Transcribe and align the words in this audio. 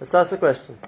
Let's 0.00 0.14
ask 0.14 0.30
a 0.30 0.36
question. 0.36 0.78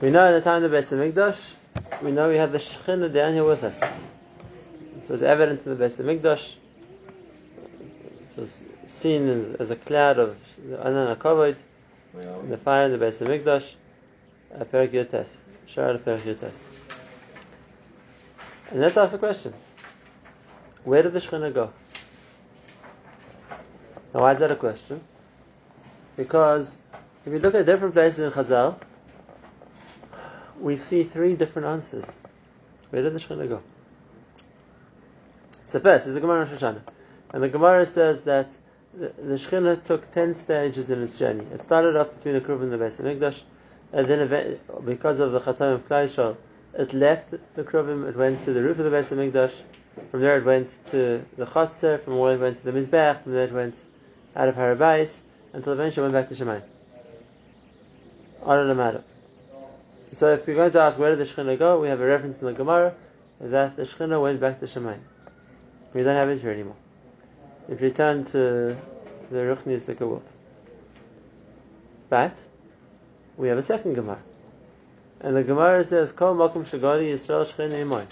We 0.00 0.10
know 0.10 0.26
in 0.26 0.34
the 0.34 0.40
time 0.40 0.64
of 0.64 0.70
the 0.70 0.76
Beis 0.76 0.92
Hamikdash, 0.92 1.54
we 2.02 2.10
know 2.10 2.28
we 2.28 2.36
had 2.36 2.50
the 2.50 2.58
Shekhinah 2.58 3.12
down 3.12 3.34
here 3.34 3.44
with 3.44 3.62
us. 3.62 3.80
It 3.80 5.08
was 5.08 5.22
evident 5.22 5.64
in 5.64 5.76
the 5.76 5.84
Beis 5.84 6.00
Hamikdash. 6.02 6.56
It 8.32 8.40
was 8.40 8.60
seen 8.86 9.54
as 9.60 9.70
a 9.70 9.76
cloud 9.76 10.18
of 10.18 10.36
Anan 10.82 11.14
HaKavod 11.16 11.56
in 12.14 12.50
the 12.50 12.58
fire 12.58 12.86
in 12.86 12.98
the 12.98 12.98
Beis 12.98 13.24
Hamikdash. 13.24 13.72
Perik 14.72 14.90
Yotes, 14.90 15.44
Shara 15.68 16.00
Yotes. 16.00 16.64
And 18.70 18.80
let's 18.80 18.96
ask 18.96 19.14
a 19.14 19.18
question. 19.18 19.54
Where 20.82 21.04
did 21.04 21.12
the 21.12 21.20
Shekhinah 21.20 21.54
go? 21.54 21.72
Now, 24.12 24.22
why 24.22 24.32
is 24.32 24.40
that 24.40 24.50
a 24.50 24.56
question? 24.56 25.00
Because 26.16 26.78
if 27.28 27.34
you 27.34 27.40
look 27.40 27.54
at 27.54 27.66
different 27.66 27.92
places 27.92 28.20
in 28.20 28.30
Chazal, 28.30 28.80
we 30.58 30.78
see 30.78 31.04
three 31.04 31.36
different 31.36 31.68
answers. 31.68 32.16
Where 32.88 33.02
did 33.02 33.12
the 33.12 33.18
Shekhinah 33.18 33.50
go? 33.50 33.62
So 35.66 35.78
first, 35.78 36.06
there's 36.06 36.16
a 36.16 36.20
Gemara 36.20 36.44
in 36.44 36.50
Rosh 36.50 36.62
Hashanah. 36.62 36.80
And 37.30 37.42
the 37.42 37.50
Gemara 37.50 37.84
says 37.84 38.22
that 38.22 38.56
the, 38.94 39.12
the 39.18 39.80
took 39.84 40.10
ten 40.10 40.32
stages 40.32 40.88
in 40.88 41.02
its 41.02 41.18
journey. 41.18 41.44
It 41.52 41.60
started 41.60 41.96
off 41.96 42.14
between 42.14 42.32
the 42.32 42.40
Kruv 42.40 42.62
and 42.62 42.72
the 42.72 42.78
Beis 42.78 42.98
Hamikdash, 42.98 43.42
and 43.92 44.06
then 44.06 44.58
because 44.86 45.20
of 45.20 45.32
the 45.32 45.40
Chatam 45.40 45.74
of 45.74 45.86
Klai 45.86 46.04
Yisrael, 46.04 46.38
it 46.72 46.94
left 46.94 47.34
the 47.54 47.62
Kruvim, 47.62 48.08
it 48.08 48.16
went 48.16 48.40
to 48.40 48.54
the 48.54 48.62
roof 48.62 48.78
of 48.78 48.86
the 48.86 48.90
Beis 48.90 49.14
Hamikdash, 49.14 49.60
from 50.10 50.20
there 50.20 50.38
it 50.38 50.46
went 50.46 50.68
to 50.86 51.22
the 51.36 51.44
Chatzar, 51.44 52.00
from 52.00 52.14
there 52.14 52.32
it 52.32 52.40
went 52.40 52.56
to 52.56 52.64
the 52.64 52.72
Mizbech, 52.72 53.22
from 53.24 53.32
there 53.32 53.44
it 53.44 53.52
went 53.52 53.84
out 54.34 54.48
of 54.48 54.54
Harabais, 54.54 55.24
until 55.52 55.74
eventually 55.74 56.06
it 56.06 56.10
went 56.10 56.26
back 56.26 56.34
to 56.34 56.42
Shemayim. 56.42 56.62
On 58.48 58.70
a 58.70 58.74
matter. 58.74 59.04
So 60.12 60.32
if 60.32 60.46
you're 60.46 60.56
going 60.56 60.70
to 60.70 60.80
ask 60.80 60.98
where 60.98 61.14
did 61.14 61.18
the 61.18 61.30
Shekhinah 61.30 61.58
go, 61.58 61.82
we 61.82 61.88
have 61.88 62.00
a 62.00 62.06
reference 62.06 62.40
in 62.40 62.46
the 62.46 62.54
Gemara 62.54 62.94
that 63.42 63.76
the 63.76 63.82
Shekhinah 63.82 64.22
went 64.22 64.40
back 64.40 64.60
to 64.60 64.64
Shemayim. 64.64 65.00
We 65.92 66.02
don't 66.02 66.14
have 66.14 66.30
it 66.30 66.40
here 66.40 66.52
anymore. 66.52 66.76
You 67.68 67.90
turn 67.90 68.24
to 68.24 68.74
the 69.30 69.36
Ruchnis 69.36 69.84
the 69.84 69.94
Gewalt. 69.94 70.32
But 72.08 72.42
we 73.36 73.48
have 73.48 73.58
a 73.58 73.62
second 73.62 73.92
Gemara. 73.92 74.22
And 75.20 75.36
the 75.36 75.44
Gemara 75.44 75.84
says, 75.84 76.12
Kol 76.12 76.34
Makum 76.34 76.62
Shagadi 76.62 77.12
Yisrael 77.12 77.44
Shekhinah 77.44 77.84
Imoy. 77.84 78.06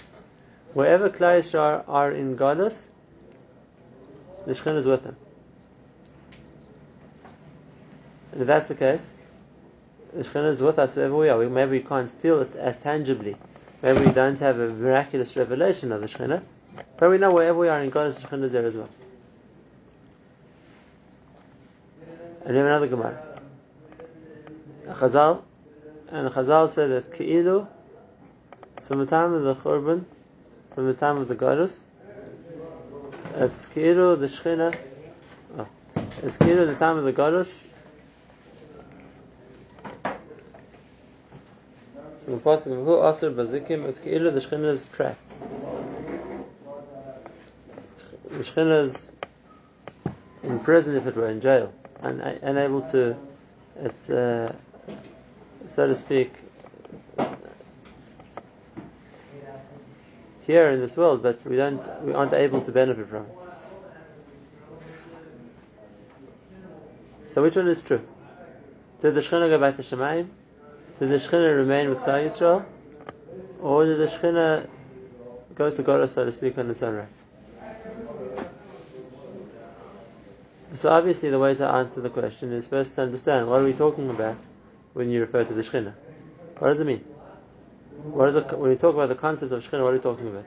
Wherever 0.75 1.09
Klai 1.09 1.39
Yisrael 1.39 1.83
are 1.87 2.11
in 2.11 2.37
Golus, 2.37 2.85
the 4.45 4.53
Shekhinah 4.53 4.75
is 4.75 4.85
with 4.85 5.01
them. 5.01 5.15
And 8.33 8.41
if 8.41 8.45
that's 8.45 8.67
the 8.67 8.75
case, 8.75 9.15
Shekhinah 10.23 10.49
is 10.49 10.61
with 10.61 10.79
us 10.79 10.95
wherever 10.95 11.15
we 11.15 11.29
are. 11.29 11.49
Maybe 11.49 11.71
we 11.71 11.81
can't 11.81 12.09
feel 12.09 12.41
it 12.41 12.55
as 12.55 12.77
tangibly. 12.77 13.35
Maybe 13.83 14.07
we 14.07 14.11
don't 14.11 14.39
have 14.39 14.59
a 14.59 14.69
miraculous 14.69 15.37
revelation 15.37 15.91
of 15.91 16.01
the 16.01 16.07
Shekhinah. 16.07 16.43
But 16.97 17.11
we 17.11 17.17
know 17.19 17.31
wherever 17.31 17.57
we 17.57 17.69
are 17.69 17.79
in 17.81 17.89
God, 17.89 18.11
Shekhinah 18.11 18.43
is 18.43 18.51
there 18.51 18.65
as 18.65 18.75
well. 18.75 18.89
And 22.45 22.55
we 22.55 22.57
have 22.57 22.65
another 22.65 22.87
Gemara. 22.87 23.21
A 24.87 24.93
Chazal, 24.93 25.43
and 26.09 26.25
the 26.25 26.31
Chazal 26.31 26.67
said 26.69 26.89
that 26.91 27.11
Ke'ilu, 27.11 27.67
from 28.81 28.99
the 28.99 29.05
time 29.05 29.33
of 29.33 29.43
the 29.43 29.53
Churban, 29.53 30.05
from 30.73 30.87
the 30.87 30.93
time 30.93 31.17
of 31.17 31.27
the 31.27 31.35
Golus, 31.35 31.83
it's 33.35 33.65
Ke'ilu, 33.65 34.17
the 34.17 34.27
Shekhinah, 34.27 34.75
oh, 35.57 35.67
it's 36.23 36.37
Ke'ilu, 36.37 36.65
the 36.65 36.75
time 36.75 36.97
of 36.97 37.03
the 37.03 37.13
Golus, 37.13 37.66
So 42.27 42.35
the 42.35 42.41
pasuk 42.41 42.77
of 42.77 42.85
who 42.85 43.07
aser 43.07 43.31
bazikim 43.31 43.85
it's 43.85 43.99
keilu 43.99 44.33
the 44.33 44.41
shechina 44.41 44.65
is 44.65 44.89
trapped. 44.89 45.33
The 48.29 48.43
shechina 48.43 48.83
is 48.83 49.15
in 50.43 50.59
prison 50.59 50.97
if 50.97 51.07
it 51.07 51.15
were 51.15 51.29
in 51.29 51.39
jail, 51.39 51.73
and 52.01 52.19
unable 52.19 52.81
to, 52.91 53.15
it's 53.77 54.09
uh, 54.09 54.53
so 55.67 55.87
to 55.87 55.95
speak, 55.95 56.33
here 60.41 60.69
in 60.71 60.81
this 60.81 60.97
world, 60.97 61.23
but 61.23 61.45
we 61.45 61.55
don't, 61.55 62.03
we 62.03 62.13
aren't 62.13 62.33
able 62.33 62.59
to 62.59 62.73
benefit 62.73 63.07
from 63.07 63.23
it. 63.23 63.39
So 67.29 67.41
which 67.41 67.55
one 67.55 67.67
is 67.69 67.81
true? 67.81 68.05
Did 68.99 69.15
the 69.15 69.21
Shekhinah 69.21 69.49
go 69.49 69.59
back 69.59 69.77
to 69.77 69.81
Shemaim? 69.81 70.27
Did 70.99 71.09
the 71.09 71.15
Shekhinah 71.15 71.57
remain 71.57 71.89
with 71.89 71.99
Klal 71.99 72.25
Yisrael? 72.25 72.65
Or 73.61 73.85
did 73.85 73.99
the 73.99 74.05
Shekhinah 74.05 74.67
go 75.53 75.69
to 75.69 75.83
God, 75.83 76.09
so 76.09 76.25
to 76.25 76.31
speak, 76.31 76.57
on 76.57 76.71
its 76.71 76.81
own 76.81 76.95
right? 76.95 77.23
So 80.73 80.89
obviously 80.89 81.29
the 81.29 81.39
way 81.39 81.53
to 81.55 81.67
answer 81.67 82.01
the 82.01 82.09
question 82.09 82.51
is 82.51 82.67
first 82.67 82.95
to 82.95 83.03
understand 83.03 83.47
what 83.47 83.61
are 83.61 83.63
we 83.63 83.73
talking 83.73 84.09
about 84.09 84.37
when 84.93 85.09
you 85.09 85.21
refer 85.21 85.43
to 85.43 85.53
the 85.53 85.61
Shekhinah? 85.61 85.93
What 86.57 86.69
does 86.69 86.81
it 86.81 86.87
mean? 86.87 87.05
What 88.03 88.29
is 88.29 88.35
it, 88.35 88.57
when 88.57 88.71
you 88.71 88.77
talk 88.77 88.95
about 88.95 89.09
the 89.09 89.15
concept 89.15 89.51
of 89.51 89.63
Shekhinah, 89.63 89.83
what 89.83 89.93
are 89.93 89.95
you 89.95 90.01
talking 90.01 90.27
about? 90.27 90.45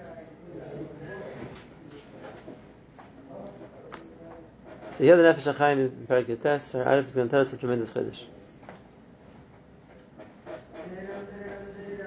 So 4.90 5.04
here 5.04 5.16
the 5.16 5.22
Nefesh 5.22 5.54
HaChaim 5.54 5.78
in 5.78 6.06
Parak 6.08 6.24
Yotes, 6.24 6.84
Arif 6.84 7.06
is 7.06 7.14
going 7.14 7.28
to 7.28 7.30
tell 7.30 7.40
us 7.40 7.52
a 7.52 7.56
tremendous 7.56 7.90
Chiddush. 7.90 8.24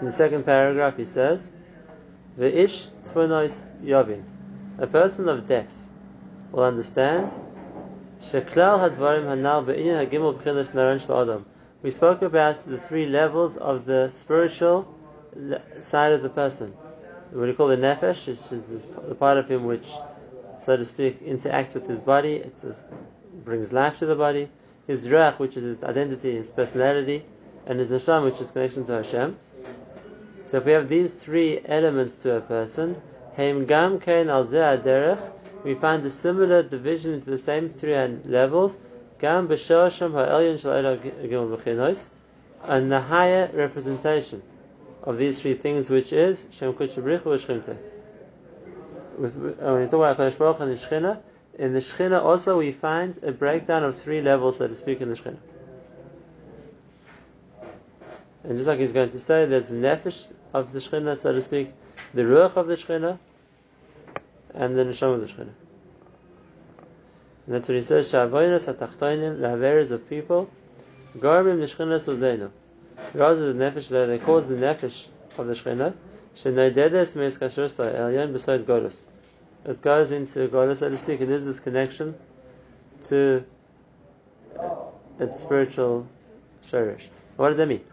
In 0.03 0.07
the 0.07 0.11
second 0.11 0.43
paragraph, 0.43 0.97
he 0.97 1.05
says, 1.05 1.53
"Ve'ish 2.37 2.91
tfunois 3.05 3.71
yavin." 3.81 4.23
A 4.77 4.85
person 4.85 5.29
of 5.29 5.47
depth 5.47 5.87
will 6.51 6.65
understand. 6.65 7.29
Sheklal 8.19 8.79
hadvarim 8.83 9.27
hanal 9.27 9.63
hagimel 9.63 10.37
b'chinas 10.37 10.73
naran 10.73 10.99
adam. 11.09 11.45
We 11.81 11.91
spoke 11.91 12.21
about 12.21 12.57
the 12.57 12.77
three 12.77 13.05
levels 13.05 13.55
of 13.55 13.85
the 13.85 14.09
spiritual 14.09 14.93
side 15.79 16.11
of 16.11 16.21
the 16.21 16.27
person. 16.27 16.73
What 17.31 17.47
we 17.47 17.53
call 17.53 17.69
the 17.69 17.77
nefesh, 17.77 18.27
which 18.27 18.51
is 18.51 18.85
the 19.07 19.15
part 19.15 19.37
of 19.37 19.47
him 19.47 19.63
which, 19.63 19.89
so 20.59 20.75
to 20.75 20.83
speak, 20.83 21.25
interacts 21.25 21.75
with 21.75 21.87
his 21.87 22.01
body. 22.01 22.35
It 22.35 22.61
brings 23.45 23.71
life 23.71 23.99
to 23.99 24.05
the 24.05 24.17
body. 24.17 24.49
His 24.85 25.07
ruach, 25.07 25.39
which 25.39 25.55
is 25.55 25.63
his 25.63 25.81
identity, 25.81 26.35
his 26.35 26.51
personality, 26.51 27.23
and 27.65 27.79
his 27.79 27.89
neshama, 27.89 28.25
which 28.25 28.41
is 28.41 28.51
connection 28.51 28.83
to 28.87 28.91
Hashem. 28.95 29.37
So 30.53 30.59
if 30.59 30.65
we 30.65 30.73
have 30.73 30.87
these 30.87 31.15
three 31.15 31.59
elements 31.65 32.13
to 32.21 32.35
a 32.35 32.39
person, 32.39 33.01
Heim 33.35 33.65
Gam 33.65 33.99
Kain 33.99 34.29
Al 34.29 34.45
Derech, 34.45 35.31
we 35.63 35.73
find 35.73 36.05
a 36.05 36.11
similar 36.11 36.61
division 36.61 37.15
into 37.15 37.31
the 37.31 37.39
same 37.39 37.69
three 37.69 37.95
levels, 38.23 38.77
Gam 39.17 39.47
B'Shasham 39.47 40.11
Ha'elyon 40.11 40.59
Shal 40.59 40.97
Gimel 40.97 42.07
and 42.65 42.91
the 42.91 43.01
higher 43.01 43.49
representation 43.51 44.43
of 45.01 45.17
these 45.17 45.41
three 45.41 45.55
things, 45.55 45.89
which 45.89 46.13
is 46.13 46.45
Shem 46.51 46.73
Kutshabrichu 46.73 47.23
V'Shchimta. 47.23 47.75
Uh, 47.75 49.73
when 49.73 49.81
you 49.81 49.87
talk 49.87 50.19
about 50.19 50.61
and 50.61 50.71
the 50.71 50.75
Shechina, 50.75 51.19
in 51.57 51.73
the 51.73 51.79
Shechina 51.79 52.21
also 52.21 52.59
we 52.59 52.71
find 52.71 53.17
a 53.23 53.31
breakdown 53.31 53.83
of 53.83 53.95
three 53.95 54.21
levels, 54.21 54.57
so 54.57 54.67
to 54.67 54.75
speak, 54.75 55.01
in 55.01 55.09
the 55.09 55.15
Shechina. 55.15 55.39
And 58.43 58.57
just 58.57 58.67
like 58.67 58.79
he's 58.79 58.91
going 58.91 59.11
to 59.11 59.19
say, 59.19 59.45
there's 59.45 59.69
the 59.69 59.75
nefesh 59.75 60.33
of 60.53 60.73
the 60.73 60.79
Shekhinah, 60.79 61.17
so 61.17 61.31
to 61.31 61.41
speak, 61.41 61.71
the 62.13 62.23
ruach 62.23 62.57
of 62.57 62.67
the 62.67 62.75
Shekhinah, 62.75 63.17
and 64.53 64.77
the 64.77 64.83
neshama 64.83 65.15
of 65.15 65.21
the 65.21 65.27
Shekhinah. 65.27 65.53
And 67.45 67.55
that's 67.55 67.69
what 67.69 67.75
he 67.75 67.81
says, 67.81 68.11
Sha'avoynas 68.11 68.65
ha'tachtoinim, 68.65 69.39
lahaveres 69.39 69.91
of 69.91 70.09
people, 70.09 70.49
garbim 71.17 71.59
neshchina 71.59 71.99
sozenu. 71.99 72.51
Rather 73.13 73.53
the 73.53 73.59
nefesh, 73.63 73.87
they 73.87 74.19
cause 74.19 74.49
the 74.49 74.55
nefesh 74.55 75.07
of 75.37 75.47
the 75.47 75.53
Shekhinah, 75.53 75.93
shenaidedes 76.35 77.15
meis 77.15 77.37
kashrus 77.37 77.75
elyon 77.77 78.33
beside 78.33 78.65
Godus. 78.65 79.03
It 79.65 79.81
goes 79.81 80.11
into 80.11 80.49
Godus, 80.49 80.77
so 80.77 80.89
to 80.89 80.97
speak, 80.97 81.21
it 81.21 81.29
is 81.29 81.45
this 81.45 81.61
connection 81.61 82.15
to 83.05 83.45
its 85.19 85.39
spiritual 85.39 86.07
shirish. 86.65 87.07
What 87.37 87.49
does 87.49 87.57
that 87.57 87.67
mean? 87.67 87.83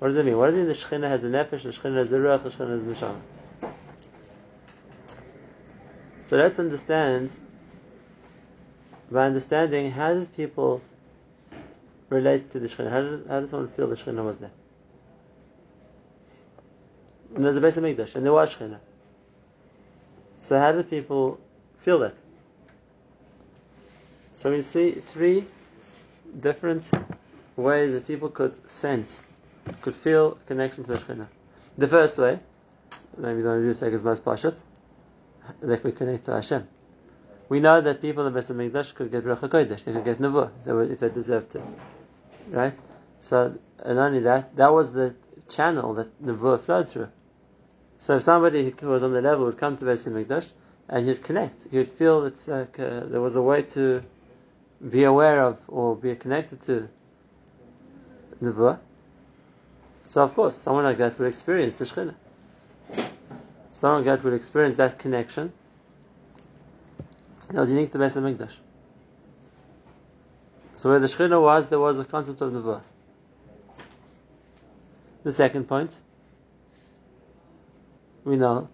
What 0.00 0.08
does 0.08 0.16
it 0.16 0.24
mean? 0.24 0.38
What 0.38 0.46
does 0.46 0.54
it 0.54 0.58
mean 0.60 0.66
the 0.68 0.72
Shekhinah 0.72 1.08
has 1.08 1.24
a 1.24 1.28
nefesh, 1.28 1.62
the 1.62 1.68
Shekhinah 1.68 1.96
has 1.96 2.10
a 2.10 2.16
ruach, 2.16 2.42
the 2.42 2.48
Shekhinah 2.48 2.70
has 2.70 2.84
a 2.84 2.86
neshama? 2.86 3.20
So 6.22 6.38
let's 6.38 6.58
understand, 6.58 7.30
by 9.10 9.26
understanding, 9.26 9.90
how 9.90 10.14
did 10.14 10.34
people 10.34 10.80
relate 12.08 12.50
to 12.52 12.60
the 12.60 12.66
Shekhinah? 12.66 12.90
How 12.90 13.02
did, 13.02 13.26
how 13.28 13.40
did 13.40 13.50
someone 13.50 13.68
feel 13.68 13.88
the 13.88 13.94
Shekhinah 13.94 14.24
was 14.24 14.38
there? 14.38 14.52
And 17.34 17.44
there's 17.44 17.58
a 17.58 17.60
Beis 17.60 17.78
Hamikdash, 17.78 18.14
and 18.14 18.24
there 18.24 18.32
was 18.32 18.54
Shekhinah. 18.54 18.80
So 20.40 20.58
how 20.58 20.72
did 20.72 20.88
people 20.88 21.38
feel 21.76 21.98
that? 21.98 22.14
So 24.32 24.50
we 24.50 24.62
see 24.62 24.92
three 24.92 25.44
different 26.40 26.90
ways 27.54 27.92
that 27.92 28.06
people 28.06 28.30
could 28.30 28.70
sense, 28.70 29.24
could 29.80 29.94
feel 29.94 30.38
a 30.40 30.48
connection 30.48 30.84
to 30.84 30.92
the 30.92 30.98
Shekhinah. 30.98 31.28
The 31.78 31.88
first 31.88 32.18
way, 32.18 32.38
maybe 33.16 33.42
don't 33.42 33.62
do 33.62 33.74
take 33.74 33.92
as 33.92 34.02
most 34.02 34.24
pashat, 34.24 34.60
they 35.62 35.76
could 35.76 35.96
connect 35.96 36.24
to 36.24 36.32
Hashem. 36.32 36.66
We 37.48 37.60
know 37.60 37.80
that 37.80 38.00
people 38.00 38.26
in 38.26 38.32
the 38.32 38.38
Beis 38.38 38.54
Hamikdash 38.54 38.94
could 38.94 39.10
get 39.10 39.24
Ruach 39.24 39.40
HaKodesh, 39.40 39.84
they 39.84 39.92
could 39.92 40.04
get 40.04 40.18
Nevuah 40.18 40.90
if 40.90 41.00
they, 41.00 41.08
deserved 41.08 41.50
to. 41.52 41.62
Right? 42.48 42.78
So, 43.20 43.58
and 43.84 43.98
only 43.98 44.20
that, 44.20 44.56
that 44.56 44.72
was 44.72 44.92
the 44.92 45.14
channel 45.48 45.94
that 45.94 46.22
Nevuah 46.22 46.60
flowed 46.60 46.88
through. 46.88 47.08
So 47.98 48.16
if 48.16 48.22
somebody 48.22 48.72
who 48.80 48.88
was 48.88 49.02
on 49.02 49.12
the 49.12 49.20
level 49.20 49.46
would 49.46 49.58
come 49.58 49.76
to 49.76 49.84
Beis 49.84 50.08
Hamikdash 50.08 50.52
and 50.88 51.06
he'd 51.06 51.22
connect, 51.22 51.66
he 51.70 51.78
would 51.78 51.90
feel 51.90 52.22
that 52.22 52.46
like, 52.48 52.78
uh, 52.78 53.00
there 53.06 53.20
was 53.20 53.36
a 53.36 53.42
way 53.42 53.62
to 53.62 54.02
be 54.88 55.04
aware 55.04 55.42
of 55.42 55.58
or 55.68 55.96
be 55.96 56.14
connected 56.16 56.60
to 56.62 56.88
Nevuah. 58.42 58.78
So 60.10 60.24
of 60.24 60.34
course, 60.34 60.56
someone 60.56 60.82
like 60.82 60.96
that 60.96 61.16
would 61.20 61.28
experience 61.28 61.78
the 61.78 61.84
Shekhinah. 61.84 62.16
Someone 63.70 64.04
like 64.04 64.06
that 64.06 64.24
would 64.24 64.32
experience 64.32 64.76
that 64.78 64.98
connection. 64.98 65.52
That 67.50 67.60
was 67.60 67.70
unique 67.70 67.92
to 67.92 67.98
Beis 67.98 68.20
Hamikdash. 68.20 68.56
So 70.74 70.88
where 70.90 70.98
the 70.98 71.06
Shekhinah 71.06 71.40
was, 71.40 71.68
there 71.68 71.78
was 71.78 72.00
a 72.00 72.04
concept 72.04 72.40
of 72.40 72.52
Nevuah. 72.52 72.82
The 75.22 75.32
second 75.32 75.68
point, 75.68 75.96
we 78.24 78.34
know 78.34 78.68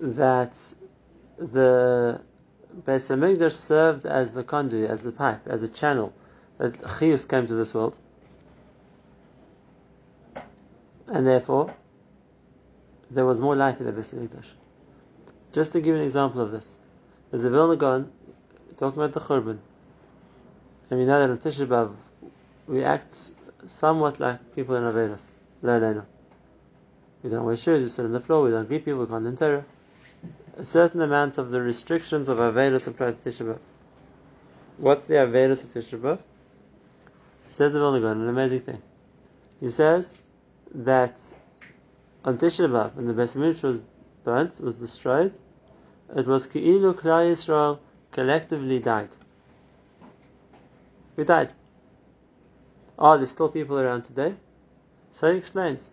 that 0.00 0.56
the 1.38 2.20
Beis 2.86 3.10
Hamikdash 3.10 3.54
served 3.54 4.06
as 4.06 4.34
the 4.34 4.44
conduit, 4.44 4.88
as 4.88 5.02
the 5.02 5.10
pipe, 5.10 5.48
as 5.48 5.64
a 5.64 5.68
channel 5.68 6.12
that 6.58 6.74
Chiyus 6.74 7.28
came 7.28 7.48
to 7.48 7.54
this 7.54 7.74
world, 7.74 7.98
and 11.10 11.26
therefore 11.26 11.74
there 13.10 13.24
was 13.24 13.40
more 13.40 13.56
life 13.56 13.80
in 13.80 13.86
the 13.86 13.92
Beis 13.92 14.14
Hamikdash. 14.14 14.52
Just 15.52 15.72
to 15.72 15.80
give 15.80 15.94
you 15.94 16.00
an 16.00 16.06
example 16.06 16.40
of 16.40 16.50
this, 16.50 16.76
there's 17.30 17.44
a 17.44 17.50
Vilna 17.50 17.76
Gaon 17.76 18.12
talking 18.76 19.02
about 19.02 19.14
the 19.14 19.20
Churban, 19.20 19.58
and 20.90 21.00
we 21.00 21.06
know 21.06 21.18
that 21.18 21.30
on 21.30 21.38
Tisha 21.38 21.66
B'av 21.66 21.94
we 22.66 22.84
act 22.84 23.30
somewhat 23.66 24.20
like 24.20 24.54
people 24.54 24.76
in 24.76 24.82
no, 25.60 25.80
no. 25.80 26.06
We 27.22 27.30
don't 27.30 27.44
wear 27.44 27.56
shoes, 27.56 27.82
we 27.82 27.88
sit 27.88 28.04
on 28.04 28.12
the 28.12 28.20
floor, 28.20 28.44
we 28.44 28.50
don't 28.50 28.68
greet 28.68 28.84
people, 28.84 29.00
we 29.00 29.06
can't 29.06 29.26
enter. 29.26 29.64
A 30.56 30.64
certain 30.64 31.00
amount 31.00 31.38
of 31.38 31.50
the 31.50 31.60
restrictions 31.60 32.28
of 32.28 32.38
Avedas 32.38 32.86
apply 32.86 33.12
to 33.12 33.16
Tisha 33.16 33.46
B'av. 33.46 33.58
What's 34.76 35.04
the 35.04 35.14
Avedas 35.14 35.64
of 35.64 35.72
Tisha 35.72 35.98
B'av? 35.98 36.20
Says 37.48 37.72
the 37.72 37.80
Vilna 37.80 38.00
Gaon, 38.00 38.20
an 38.20 38.28
amazing 38.28 38.60
thing. 38.60 38.82
He 39.60 39.70
says 39.70 40.20
that 40.74 41.20
on 42.24 42.38
Tisha 42.38 42.68
B'av, 42.68 42.94
when 42.94 43.06
the 43.06 43.14
Beis 43.14 43.36
Hamikdash 43.36 43.62
was 43.62 43.82
burnt, 44.24 44.60
was 44.60 44.74
destroyed, 44.74 45.36
it 46.14 46.26
was 46.26 46.46
Ki'ilu 46.46 46.94
Klal 46.94 47.32
Yisrael 47.32 47.78
collectively 48.12 48.78
died. 48.78 49.10
We 51.16 51.24
died. 51.24 51.52
Are 52.98 53.16
there 53.16 53.26
still 53.26 53.48
people 53.48 53.78
around 53.78 54.02
today? 54.02 54.34
So 55.12 55.30
he 55.32 55.38
explains. 55.38 55.90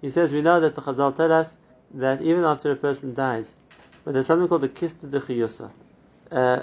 He 0.00 0.10
says, 0.10 0.32
we 0.32 0.42
know 0.42 0.60
that 0.60 0.74
the 0.74 0.82
Chazal 0.82 1.14
tell 1.16 1.32
us 1.32 1.56
that 1.94 2.22
even 2.22 2.44
after 2.44 2.70
a 2.70 2.76
person 2.76 3.14
dies, 3.14 3.54
but 4.04 4.14
there's 4.14 4.26
something 4.26 4.48
called 4.48 4.60
the 4.60 4.68
kista 4.68 5.10
de 5.10 5.20
chiyusa, 5.20 5.70
uh, 6.30 6.62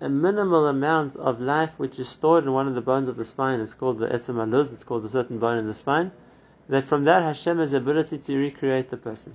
a 0.00 0.08
minimal 0.08 0.66
amount 0.66 1.16
of 1.16 1.40
life 1.40 1.78
which 1.78 1.98
is 1.98 2.08
stored 2.08 2.44
in 2.44 2.52
one 2.52 2.68
of 2.68 2.74
the 2.74 2.80
bones 2.80 3.08
of 3.08 3.16
the 3.16 3.24
spine 3.24 3.60
is 3.60 3.74
called 3.74 3.98
the 3.98 4.08
etzem 4.08 4.36
aluz, 4.36 4.72
it's 4.72 4.84
called 4.84 5.04
a 5.04 5.08
certain 5.08 5.38
bone 5.38 5.58
in 5.58 5.66
the 5.66 5.74
spine, 5.74 6.12
that 6.68 6.84
from 6.84 7.04
that 7.04 7.22
Hashem 7.22 7.58
has 7.58 7.70
the 7.70 7.78
ability 7.78 8.18
to 8.18 8.38
recreate 8.38 8.90
the 8.90 8.96
person. 8.96 9.34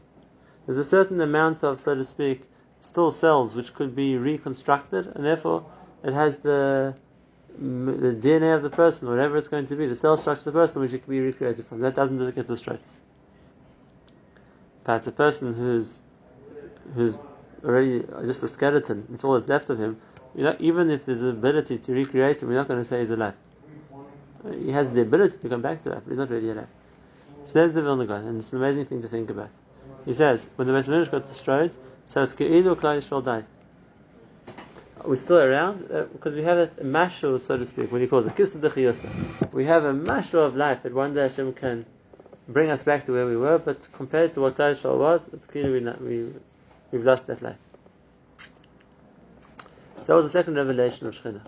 There's 0.65 0.77
a 0.77 0.85
certain 0.85 1.19
amount 1.21 1.63
of, 1.63 1.79
so 1.79 1.95
to 1.95 2.05
speak, 2.05 2.43
still 2.81 3.11
cells 3.11 3.55
which 3.55 3.73
could 3.73 3.95
be 3.95 4.17
reconstructed, 4.17 5.07
and 5.15 5.25
therefore 5.25 5.65
it 6.03 6.13
has 6.13 6.39
the 6.39 6.95
the 7.57 8.15
DNA 8.15 8.55
of 8.55 8.63
the 8.63 8.69
person, 8.69 9.09
whatever 9.09 9.35
it's 9.35 9.49
going 9.49 9.65
to 9.67 9.75
be, 9.75 9.85
the 9.85 9.95
cell 9.95 10.17
structure 10.17 10.39
of 10.39 10.45
the 10.45 10.51
person, 10.53 10.81
which 10.81 10.93
it 10.93 11.03
can 11.03 11.11
be 11.11 11.19
recreated 11.19 11.65
from. 11.65 11.81
That 11.81 11.95
doesn't 11.95 12.33
get 12.33 12.47
destroyed. 12.47 12.79
It's 14.87 15.07
a 15.07 15.11
person 15.11 15.53
who's 15.53 16.01
who's 16.95 17.17
already 17.63 18.03
just 18.25 18.43
a 18.43 18.47
skeleton. 18.47 19.07
It's 19.13 19.23
all 19.23 19.33
that's 19.33 19.47
left 19.47 19.69
of 19.69 19.79
him. 19.79 19.99
Know, 20.33 20.55
even 20.59 20.89
if 20.89 21.05
there's 21.05 21.21
an 21.21 21.29
ability 21.29 21.77
to 21.77 21.93
recreate 21.93 22.41
him, 22.41 22.49
we're 22.49 22.55
not 22.55 22.67
going 22.67 22.79
to 22.79 22.85
say 22.85 22.99
he's 22.99 23.11
alive. 23.11 23.35
He 24.49 24.71
has 24.71 24.91
the 24.91 25.01
ability 25.01 25.37
to 25.37 25.49
come 25.49 25.61
back 25.61 25.83
to 25.83 25.89
life, 25.89 26.01
but 26.03 26.09
he's 26.09 26.19
not 26.19 26.29
really 26.29 26.49
alive. 26.49 26.67
So 27.45 27.59
there's 27.59 27.73
the 27.73 27.81
Vilna 27.81 28.05
Gaon, 28.05 28.25
and 28.25 28.39
it's 28.39 28.53
an 28.53 28.59
amazing 28.59 28.85
thing 28.85 29.01
to 29.01 29.07
think 29.07 29.29
about. 29.29 29.49
He 30.05 30.13
says, 30.13 30.49
when 30.55 30.67
the 30.67 30.73
Hamikdash 30.73 31.11
got 31.11 31.25
destroyed, 31.25 31.75
it's 32.03 32.15
Ke'ilu 32.33 32.75
Klal 32.75 32.97
Yisrael 32.97 33.23
died. 33.23 33.45
We're 35.03 35.15
still 35.15 35.39
around 35.39 35.91
uh, 35.91 36.03
because 36.03 36.35
we 36.35 36.43
have 36.43 36.57
a 36.57 36.67
mashal, 36.83 37.39
so 37.39 37.57
to 37.57 37.65
speak, 37.65 37.91
when 37.91 38.01
he 38.01 38.07
calls 38.07 38.27
it 38.27 38.35
Kista 38.35 38.61
Dechiyasa. 38.61 39.51
We 39.51 39.65
have 39.65 39.83
a 39.83 39.93
mashal 39.93 40.45
of 40.45 40.55
life 40.55 40.83
that 40.83 40.93
one 40.93 41.15
day 41.15 41.23
Hashem 41.23 41.53
can 41.53 41.85
bring 42.47 42.69
us 42.69 42.83
back 42.83 43.05
to 43.05 43.11
where 43.11 43.25
we 43.25 43.35
were, 43.35 43.57
but 43.57 43.89
compared 43.93 44.33
to 44.33 44.41
what 44.41 44.55
Klal 44.55 44.73
Yisrael 44.73 44.99
was, 44.99 45.27
it's 45.33 45.47
clear 45.47 45.71
we, 45.71 45.79
we, 45.79 46.33
we've 46.91 47.03
lost 47.03 47.27
that 47.27 47.41
life. 47.41 47.57
So 49.99 50.05
that 50.07 50.15
was 50.15 50.25
the 50.25 50.31
second 50.31 50.55
revelation 50.55 51.07
of 51.07 51.15
Shekhinah 51.15 51.41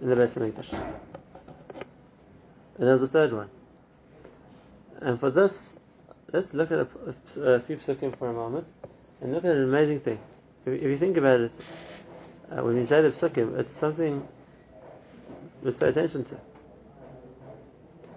in 0.00 0.08
the 0.08 0.16
Beis 0.16 0.36
Hamikdash. 0.36 0.72
And 2.78 2.86
there 2.86 2.92
was 2.92 3.02
a 3.02 3.08
third 3.08 3.32
one. 3.32 3.50
And 5.00 5.20
for 5.20 5.30
this, 5.30 5.78
let's 6.32 6.54
look 6.54 6.72
at 6.72 6.78
a, 6.78 6.86
a, 7.42 7.60
few 7.60 7.76
psukim 7.76 8.16
for 8.16 8.28
a 8.28 8.32
moment 8.32 8.66
and 9.20 9.32
look 9.32 9.44
at 9.44 9.54
an 9.54 9.64
amazing 9.64 10.00
thing. 10.00 10.18
If, 10.64 10.74
if 10.74 10.82
you 10.82 10.96
think 10.96 11.16
about 11.16 11.40
it, 11.40 11.52
uh, 12.50 12.62
when 12.62 12.76
you 12.76 12.86
say 12.86 13.02
the 13.02 13.10
psukim, 13.10 13.58
it's 13.58 13.72
something 13.72 14.26
let's 15.62 15.76
pay 15.76 15.88
attention 15.88 16.24
to. 16.24 16.36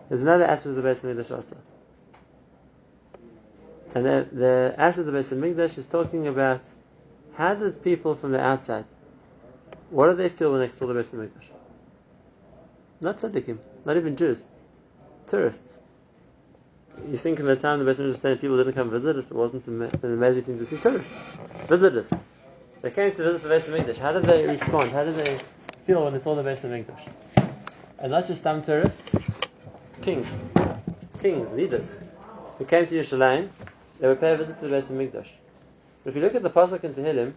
There's 0.08 0.22
another 0.22 0.46
aspect 0.46 0.76
of 0.78 0.84
the 0.84 0.90
Beis 0.90 1.04
Hamikdash 1.04 1.36
also. 1.36 1.58
And 3.94 4.06
the, 4.06 4.28
the 4.32 4.76
aspect 4.78 5.08
of 5.08 5.14
the 5.14 5.20
Beis 5.20 5.34
Hamikdash 5.34 5.78
is 5.78 5.86
talking 5.86 6.28
about 6.28 6.62
how 7.36 7.56
did 7.56 7.84
people 7.84 8.16
from 8.16 8.32
the 8.32 8.40
outside, 8.40 8.86
what 9.90 10.08
do 10.08 10.16
they 10.16 10.30
feel 10.30 10.52
when 10.52 10.62
they 10.62 10.70
saw 10.70 10.88
the 10.88 10.94
Beis 10.94 11.14
Hamikdash? 11.14 11.50
Not 13.02 13.18
tzaddikim, 13.18 13.58
not 13.86 13.98
even 13.98 14.16
Jews, 14.16 14.48
tourists. 15.28 15.80
You 17.08 17.18
think 17.18 17.40
in 17.40 17.46
the 17.46 17.56
time 17.56 17.84
the 17.84 17.90
Beis 17.90 18.00
Hamikdash 18.00 18.42
people 18.42 18.58
didn't 18.58 18.74
come 18.74 18.92
visit, 18.92 19.18
it 19.18 19.32
wasn't 19.32 19.66
an 19.68 19.90
amazing 20.04 20.44
thing 20.44 20.58
to 20.60 20.66
see 20.66 20.78
tourists, 20.78 21.12
visitors. 21.68 22.12
They 22.82 22.92
came 22.92 23.14
to 23.14 23.24
visit 23.24 23.42
the 23.42 23.50
Beis 23.50 23.70
Hamikdash. 23.70 23.98
How 23.98 24.12
did 24.12 24.24
they 24.24 24.46
respond? 24.46 24.92
How 24.92 25.04
did 25.06 25.16
they 25.16 25.40
feel 25.88 26.04
when 26.04 26.14
they 26.14 26.20
saw 26.20 26.36
the 26.36 26.44
Beis 26.44 26.64
Hamikdash? 26.66 27.50
And 28.00 28.12
not 28.12 28.28
just 28.28 28.44
some 28.44 28.62
tourists, 28.62 29.16
kings, 30.02 30.38
kings, 31.22 31.52
leaders, 31.54 31.98
who 32.58 32.66
came 32.66 32.86
to 32.86 32.96
Yerushalayim, 32.96 33.50
they 34.00 34.08
would 34.08 34.20
pay 34.20 34.34
a 34.34 34.38
visit 34.38 34.60
to 34.60 34.68
the 34.68 34.76
Beis 34.76 34.92
Hamikdash. 34.92 35.30
But 36.04 36.10
if 36.10 36.16
you 36.16 36.22
look 36.22 36.36
at 36.36 36.44
the 36.44 36.50
pasuk 36.50 36.84
in 36.84 36.94
Tehillim, 36.94 37.34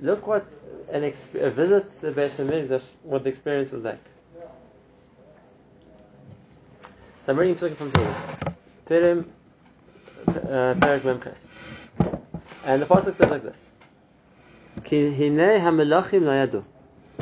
look 0.00 0.26
what 0.26 0.46
an 0.90 1.02
exp- 1.02 1.40
a 1.40 1.50
visit 1.50 1.84
to 2.00 2.12
the 2.12 2.20
Beis 2.20 2.44
Hamikdash, 2.44 2.92
what 3.02 3.22
the 3.22 3.30
experience 3.30 3.72
was 3.72 3.82
like. 3.82 4.04
So 7.22 7.32
I'm 7.32 7.38
reading 7.38 7.56
something 7.56 7.76
from 7.76 7.92
Tehillim. 7.92 8.55
Tehillim, 8.86 9.26
uh, 10.28 10.74
Perek 10.78 11.00
Memches. 11.00 11.50
And 12.64 12.80
the 12.80 12.86
pasuk 12.86 13.14
says 13.14 13.30
like 13.30 13.42
this. 13.42 13.70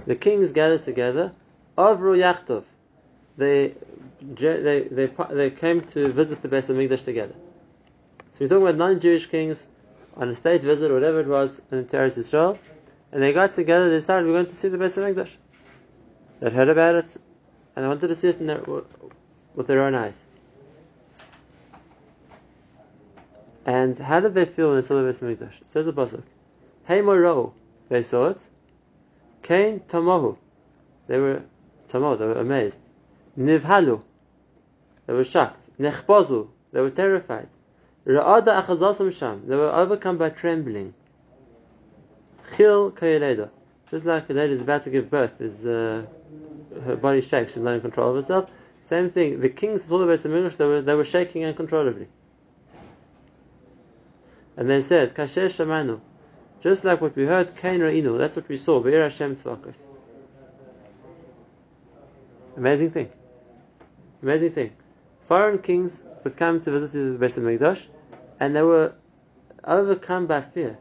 The 0.06 0.14
kings 0.16 0.52
gathered 0.52 0.84
together. 0.84 1.32
Avru 1.78 2.18
Yachtov. 2.18 2.64
They, 3.38 3.74
they, 4.20 4.88
they, 4.90 5.10
they 5.30 5.50
came 5.50 5.80
to 5.80 6.12
visit 6.12 6.42
the 6.42 6.48
Beis 6.48 6.68
Hamikdash 6.68 7.04
together. 7.04 7.34
So 8.34 8.40
we're 8.40 8.48
talking 8.48 8.62
about 8.64 8.76
non-Jewish 8.76 9.26
kings 9.26 9.66
on 10.16 10.28
a 10.28 10.34
state 10.34 10.62
visit 10.62 10.90
or 10.90 10.94
whatever 10.94 11.20
it 11.20 11.26
was 11.26 11.62
in 11.72 11.86
Teres 11.86 12.18
Israel, 12.18 12.58
and 13.10 13.22
they 13.22 13.32
got 13.32 13.52
together. 13.52 13.88
They 13.88 14.00
decided 14.00 14.26
we're 14.26 14.34
going 14.34 14.46
to 14.46 14.54
see 14.56 14.68
the 14.68 14.76
Beis 14.76 14.96
Hamikdash. 14.98 15.36
They 16.40 16.50
heard 16.50 16.68
about 16.68 16.96
it, 16.96 17.16
and 17.74 17.84
they 17.84 17.88
wanted 17.88 18.08
to 18.08 18.16
see 18.16 18.28
it 18.28 18.46
their, 18.46 18.60
with 19.54 19.66
their 19.66 19.82
own 19.82 19.94
eyes. 19.94 20.22
And 23.66 23.98
how 23.98 24.20
did 24.20 24.34
they 24.34 24.44
feel 24.44 24.68
when 24.68 24.76
they 24.76 24.82
saw 24.82 25.00
the 25.00 25.08
Beis 25.08 25.22
Hamikdash? 25.22 25.60
Says 25.66 25.86
the 25.86 25.92
pasuk. 25.92 26.22
Hey 26.84 27.00
Moro, 27.00 27.54
they 27.88 28.02
saw 28.02 28.28
it. 28.28 28.42
Kain 29.42 29.80
Tomohu, 29.80 30.36
they 31.06 31.18
were 31.18 31.42
Tomoh, 31.88 32.18
they 32.18 32.26
were 32.26 32.34
amazed. 32.34 32.80
Nivhalu, 33.38 34.02
they 35.06 35.12
were 35.12 35.24
shocked. 35.24 35.64
Nechbozu, 35.78 36.48
they 36.72 36.80
were 36.80 36.90
terrified. 36.90 37.48
Ra'ada 38.06 38.64
achazasam 38.64 39.12
sham, 39.12 39.44
they 39.46 39.56
were 39.56 39.72
overcome 39.72 40.18
by 40.18 40.28
trembling. 40.28 40.92
Chil 42.56 42.92
kayeleda, 42.92 43.48
just 43.90 44.04
like 44.04 44.28
a 44.28 44.34
lady 44.34 44.52
is 44.52 44.60
about 44.60 44.84
to 44.84 44.90
give 44.90 45.10
birth, 45.10 45.40
is 45.40 45.66
uh, 45.66 46.04
her 46.84 46.96
body 46.96 47.22
shakes, 47.22 47.54
she's 47.54 47.62
not 47.62 47.74
in 47.74 47.80
control 47.80 48.10
of 48.10 48.16
herself. 48.16 48.50
Same 48.82 49.10
thing. 49.10 49.40
The 49.40 49.48
kings 49.48 49.84
saw 49.84 49.98
the 49.98 50.06
Beis 50.06 50.22
Hamikdash; 50.22 50.58
they 50.58 50.66
were 50.66 50.82
they 50.82 50.94
were 50.94 51.06
shaking 51.06 51.44
uncontrollably, 51.44 52.08
and 54.56 54.68
they 54.68 54.80
said, 54.80 55.14
"Kasher 55.14 55.46
Shamanu," 55.46 56.00
just 56.62 56.84
like 56.84 57.00
what 57.00 57.16
we 57.16 57.26
heard, 57.26 57.56
"Kain 57.56 57.80
Ra'inu." 57.80 58.18
That's 58.18 58.36
what 58.36 58.48
we 58.48 58.56
saw. 58.56 58.80
Be'er 58.80 59.02
Hashem 59.02 59.36
Tzvakos. 59.36 59.76
Amazing 62.56 62.90
thing. 62.90 63.10
Amazing 64.22 64.52
thing. 64.52 64.72
Foreign 65.26 65.58
kings 65.58 66.04
would 66.22 66.36
come 66.36 66.60
to 66.60 66.70
visit 66.70 67.18
the 67.18 67.26
Beis 67.26 67.38
Hamikdash, 67.38 67.86
and 68.38 68.54
they 68.54 68.62
were 68.62 68.94
overcome 69.64 70.26
by 70.26 70.40
fear. 70.40 70.78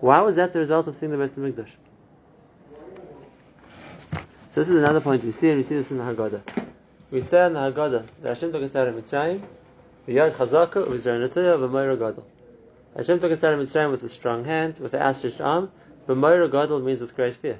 Why 0.00 0.20
was 0.20 0.36
that 0.36 0.52
the 0.52 0.60
result 0.60 0.86
of 0.86 0.94
seeing 0.94 1.12
the 1.12 1.18
Beis 1.18 1.34
Hamikdash? 1.36 1.74
So 4.52 4.60
this 4.60 4.68
is 4.68 4.76
another 4.76 5.00
point 5.00 5.22
we 5.24 5.32
see, 5.32 5.48
and 5.48 5.58
we 5.58 5.62
see 5.62 5.76
this 5.76 5.90
in 5.90 5.98
the 5.98 6.04
Haggadah. 6.04 6.42
We 7.10 7.20
say 7.20 7.46
in 7.46 7.54
the 7.54 7.60
Haggadah 7.60 8.04
that 8.22 8.28
Hashem 8.28 8.52
took 8.52 8.62
us 8.62 8.74
out 8.74 8.88
of 8.88 8.94
Mitzrayim, 8.94 9.42
v'yad 10.06 10.32
chazaka 10.32 10.86
v'zranataya 10.86 11.58
v'moira 11.58 11.98
gadol. 11.98 12.26
Hashem 12.96 13.20
took 13.20 13.32
us 13.32 13.44
out 13.44 13.54
of 13.54 13.60
Mitzrayim 13.60 13.90
with 13.90 14.02
a 14.02 14.08
strong 14.08 14.44
hand, 14.44 14.78
with 14.80 14.94
an 14.94 15.02
outstretched 15.02 15.40
arm. 15.40 15.70
B'moira 16.08 16.50
gadol 16.50 16.80
means 16.80 17.00
with 17.00 17.14
great 17.14 17.36
fear. 17.36 17.58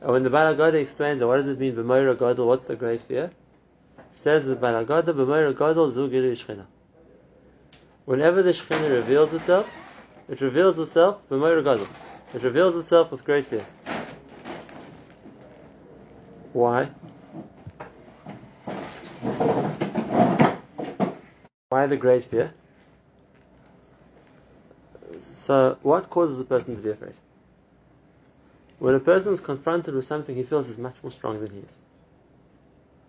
And 0.00 0.12
when 0.12 0.22
the 0.22 0.30
Bala 0.30 0.54
Gada 0.54 0.78
explains, 0.78 1.22
what 1.24 1.36
does 1.36 1.48
it 1.48 1.58
mean 1.58 1.74
b'moira 1.74 2.18
gadol? 2.18 2.46
What's 2.46 2.64
the 2.64 2.76
great 2.76 3.00
fear? 3.00 3.30
Says 4.12 4.44
the 4.44 4.56
Bala 4.56 4.84
Gada 4.84 5.14
b'moira 5.14 5.56
gadol 5.56 5.90
zu 5.90 6.08
shchina. 6.08 6.66
Whenever 8.04 8.42
the 8.42 8.52
shchina 8.52 8.90
reveals 8.90 9.32
itself, 9.32 9.66
it 10.28 10.40
reveals 10.42 10.78
itself 10.78 11.26
b'moira 11.30 11.64
gadol. 11.64 11.86
It 12.34 12.42
reveals 12.42 12.76
itself 12.76 13.10
with 13.10 13.24
great 13.24 13.46
fear. 13.46 13.64
Why? 16.52 16.90
Why 21.74 21.86
the 21.86 21.96
great 21.96 22.22
fear? 22.22 22.54
So, 25.20 25.76
what 25.82 26.08
causes 26.08 26.38
a 26.38 26.44
person 26.44 26.76
to 26.76 26.80
be 26.80 26.90
afraid? 26.90 27.16
When 28.78 28.94
a 28.94 29.00
person 29.00 29.32
is 29.32 29.40
confronted 29.40 29.92
with 29.92 30.04
something 30.04 30.36
he 30.36 30.44
feels 30.44 30.68
is 30.68 30.78
much 30.78 30.94
more 31.02 31.10
strong 31.10 31.38
than 31.38 31.50
he 31.50 31.58
is. 31.58 31.80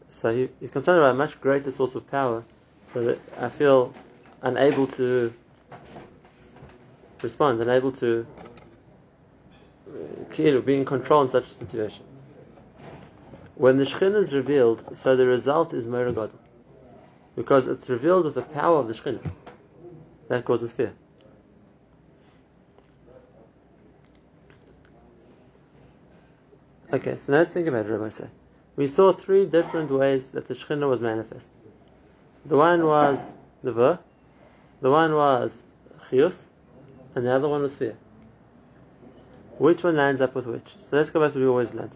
So 0.10 0.34
he, 0.34 0.50
he's 0.60 0.72
concerned 0.72 0.98
about 0.98 1.12
a 1.12 1.14
much 1.14 1.40
greater 1.40 1.70
source 1.70 1.94
of 1.94 2.10
power, 2.10 2.44
so 2.88 3.04
that 3.04 3.20
I 3.40 3.50
feel 3.50 3.94
unable 4.42 4.88
to 5.00 5.32
respond, 7.22 7.62
unable 7.62 7.92
to 7.92 8.26
uh, 9.88 10.42
you 10.42 10.54
know, 10.54 10.62
be 10.62 10.76
in 10.76 10.86
control 10.86 11.22
in 11.22 11.30
such 11.30 11.44
a 11.44 11.54
situation. 11.54 12.04
When 13.54 13.78
the 13.78 13.84
Shekhinah 13.84 14.24
is 14.24 14.34
revealed, 14.34 14.98
so 14.98 15.16
the 15.16 15.28
result 15.28 15.72
is 15.72 15.88
Moira 15.88 16.14
Because 17.36 17.68
it's 17.68 17.90
revealed 17.90 18.26
with 18.26 18.36
the 18.36 18.42
power 18.42 18.80
of 18.80 18.88
the 18.88 18.94
Shekhinah. 18.94 19.32
That 20.30 20.46
causes 20.46 20.72
fear. 20.72 20.94
Okay, 26.94 27.16
so 27.16 27.34
now 27.34 27.40
let's 27.40 27.54
think 27.54 27.68
about 27.68 27.86
it, 27.86 27.90
Rabbi 27.90 28.10
say. 28.10 28.28
We 28.76 28.88
saw 28.88 29.12
three 29.12 29.46
different 29.46 29.92
ways 29.92 30.32
that 30.32 30.48
the 30.48 30.54
Shekhinah 30.54 30.90
was 30.90 31.02
manifest. 31.02 31.50
The 32.46 32.58
one 32.58 32.86
was 32.86 33.34
the 33.64 33.72
Nevuah, 33.72 34.00
the 34.82 34.92
one 34.92 35.16
was 35.16 35.64
Chiyus, 36.10 36.46
and 37.16 37.26
the 37.26 37.34
other 37.34 37.48
one 37.48 37.62
was 37.64 37.76
fear. 37.76 37.98
Which 39.58 39.84
one 39.84 39.96
lines 39.96 40.22
up 40.22 40.36
with 40.36 40.48
which? 40.48 40.76
So 40.80 40.98
let's 40.98 41.10
go 41.10 41.22
back 41.22 41.34
to 41.34 41.40
we 41.40 41.48
always 41.48 41.74
learn. 41.74 41.92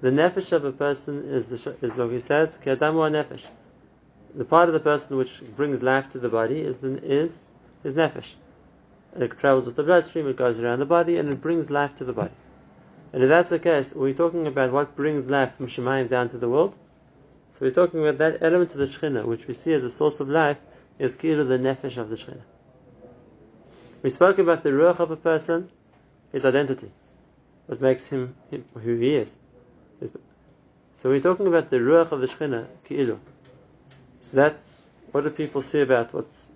The 0.00 0.10
nefesh 0.10 0.52
of 0.52 0.64
a 0.64 0.72
person 0.72 1.24
is, 1.24 1.48
the, 1.48 1.76
is 1.82 1.98
like 1.98 2.10
he 2.10 2.16
kiadamu 2.16 3.10
nefesh. 3.10 3.46
The 4.38 4.44
part 4.44 4.68
of 4.68 4.72
the 4.72 4.78
person 4.78 5.16
which 5.16 5.42
brings 5.56 5.82
life 5.82 6.10
to 6.10 6.20
the 6.20 6.28
body 6.28 6.60
is 6.60 6.80
is 6.84 7.42
his 7.82 7.94
nefesh. 7.94 8.36
And 9.12 9.24
it 9.24 9.36
travels 9.36 9.66
with 9.66 9.74
the 9.74 9.82
bloodstream, 9.82 10.28
it 10.28 10.36
goes 10.36 10.60
around 10.60 10.78
the 10.78 10.86
body, 10.86 11.16
and 11.16 11.28
it 11.28 11.40
brings 11.40 11.72
life 11.72 11.96
to 11.96 12.04
the 12.04 12.12
body. 12.12 12.34
And 13.12 13.24
if 13.24 13.28
that's 13.28 13.50
the 13.50 13.58
case, 13.58 13.92
we're 13.92 14.14
talking 14.14 14.46
about 14.46 14.70
what 14.70 14.94
brings 14.94 15.26
life 15.26 15.56
from 15.56 15.66
Shemayim 15.66 16.08
down 16.08 16.28
to 16.28 16.38
the 16.38 16.48
world. 16.48 16.76
So 17.54 17.66
we're 17.66 17.72
talking 17.72 17.98
about 17.98 18.18
that 18.18 18.40
element 18.40 18.70
of 18.70 18.78
the 18.78 18.86
Shekhinah, 18.86 19.24
which 19.24 19.48
we 19.48 19.54
see 19.54 19.72
as 19.72 19.82
a 19.82 19.90
source 19.90 20.20
of 20.20 20.28
life, 20.28 20.60
is 21.00 21.16
kilo 21.16 21.42
the 21.42 21.58
nefesh 21.58 21.96
of 21.96 22.08
the 22.08 22.14
Shekhinah. 22.14 22.46
We 24.04 24.10
spoke 24.10 24.38
about 24.38 24.62
the 24.62 24.70
ruach 24.70 25.00
of 25.00 25.10
a 25.10 25.16
person, 25.16 25.68
his 26.30 26.44
identity, 26.44 26.92
what 27.66 27.80
makes 27.80 28.06
him, 28.06 28.36
him 28.52 28.64
who 28.74 28.94
he 28.98 29.16
is. 29.16 29.36
So 30.94 31.08
we're 31.10 31.20
talking 31.20 31.48
about 31.48 31.70
the 31.70 31.78
ruach 31.78 32.12
of 32.12 32.20
the 32.20 32.28
Shekhinah, 32.28 32.66
ki'ilu. 32.88 33.18
So 34.28 34.36
that's 34.36 34.76
what 35.10 35.24
do 35.24 35.30
people 35.30 35.62
see 35.62 35.80
about 35.80 36.12
what's 36.12 36.50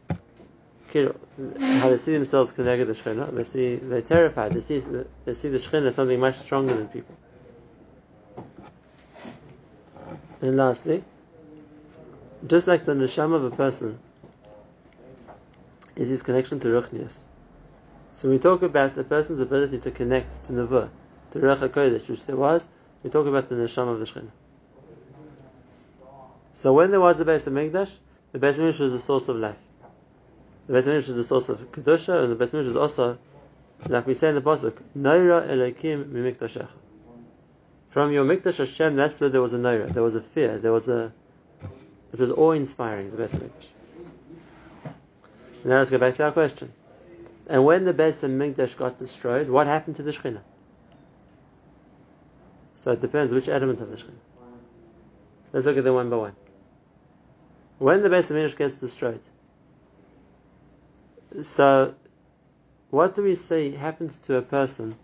how 0.92 1.88
they 1.88 1.96
see 1.96 2.12
themselves 2.12 2.52
connected 2.52 2.84
to 2.84 2.92
the 2.92 2.98
Shekhinah. 3.00 3.34
They 3.34 3.44
see 3.44 3.76
they're 3.76 4.02
terrified. 4.02 4.52
They 4.52 4.60
see 4.60 4.80
they 5.24 5.32
see 5.32 5.48
the 5.48 5.56
Shekhinah 5.56 5.86
as 5.86 5.94
something 5.94 6.20
much 6.20 6.34
stronger 6.34 6.74
than 6.74 6.88
people. 6.88 7.16
And 10.42 10.58
lastly, 10.58 11.02
just 12.46 12.66
like 12.66 12.84
the 12.84 12.92
neshama 12.92 13.36
of 13.36 13.44
a 13.44 13.50
person 13.50 13.98
is 15.96 16.10
his 16.10 16.22
connection 16.22 16.60
to 16.60 16.68
Ruchnias. 16.68 17.20
So 18.12 18.28
we 18.28 18.38
talk 18.38 18.60
about 18.60 18.98
a 18.98 19.04
person's 19.04 19.40
ability 19.40 19.78
to 19.78 19.90
connect 19.90 20.42
to 20.44 20.52
Nevuah, 20.52 20.90
to 21.30 21.38
Ruach 21.38 21.66
HaKodesh, 21.66 22.06
which 22.10 22.26
there 22.26 22.36
was, 22.36 22.68
we 23.02 23.08
talk 23.08 23.26
about 23.26 23.48
the 23.48 23.54
neshama 23.54 23.94
of 23.94 23.98
the 23.98 24.04
Shekhinah. 24.04 24.41
So 26.62 26.72
when 26.72 26.92
there 26.92 27.00
was 27.00 27.18
the 27.18 27.24
Beis 27.24 27.50
Hamikdash, 27.50 27.98
the 28.30 28.38
Beis 28.38 28.56
Hamikdash 28.56 28.78
was 28.78 28.92
the 28.92 29.00
source 29.00 29.26
of 29.26 29.34
life. 29.34 29.58
The 30.68 30.74
Beis 30.74 30.84
Hamikdash 30.84 31.08
was 31.08 31.16
the 31.16 31.24
source 31.24 31.48
of 31.48 31.58
kedusha, 31.72 32.22
and 32.22 32.30
the 32.30 32.36
Beis 32.36 32.52
Hamikdash 32.52 32.66
was 32.66 32.76
also, 32.76 33.18
like 33.88 34.06
we 34.06 34.14
say 34.14 34.28
in 34.28 34.36
the 34.36 34.42
pasuk, 34.42 34.74
Naira 34.96 35.44
Elokim 35.48 36.04
Mimikdashecha. 36.04 36.68
From 37.88 38.12
your 38.12 38.24
Mikdash 38.24 38.58
Hashem, 38.58 38.94
that's 38.94 39.20
where 39.20 39.28
there 39.28 39.40
was 39.42 39.54
a 39.54 39.58
Naira, 39.58 39.92
there 39.92 40.04
was 40.04 40.14
a 40.14 40.20
fear, 40.20 40.56
there 40.58 40.70
was 40.70 40.86
a, 40.86 41.12
it 42.12 42.20
was 42.20 42.30
awe-inspiring, 42.30 43.10
the 43.10 43.20
Beis 43.20 43.34
Hamikdash. 43.34 44.92
Now 45.64 45.78
let's 45.78 45.90
go 45.90 45.98
back 45.98 46.14
to 46.14 46.26
our 46.26 46.30
question. 46.30 46.72
And 47.48 47.64
when 47.64 47.84
the 47.84 47.92
Beis 47.92 48.22
Hamikdash 48.22 48.76
got 48.76 49.00
destroyed, 49.00 49.48
what 49.48 49.66
happened 49.66 49.96
to 49.96 50.04
the 50.04 50.12
Shekhinah? 50.12 50.42
So 52.76 52.92
it 52.92 53.00
depends 53.00 53.32
which 53.32 53.48
element 53.48 53.80
of 53.80 53.90
the 53.90 53.96
Shekhinah. 53.96 54.28
Let's 55.52 55.66
look 55.66 55.76
at 55.76 55.82
them 55.82 55.94
one 55.94 56.08
by 56.08 56.16
one. 56.16 56.36
When 57.82 58.00
the 58.00 58.08
Beis 58.08 58.30
Hamikdash 58.30 58.56
gets 58.56 58.78
destroyed, 58.78 59.18
so 61.42 61.96
what 62.90 63.16
do 63.16 63.24
we 63.24 63.34
say 63.34 63.72
happens 63.72 64.20
to 64.20 64.36
a 64.36 64.42
person 64.42 64.94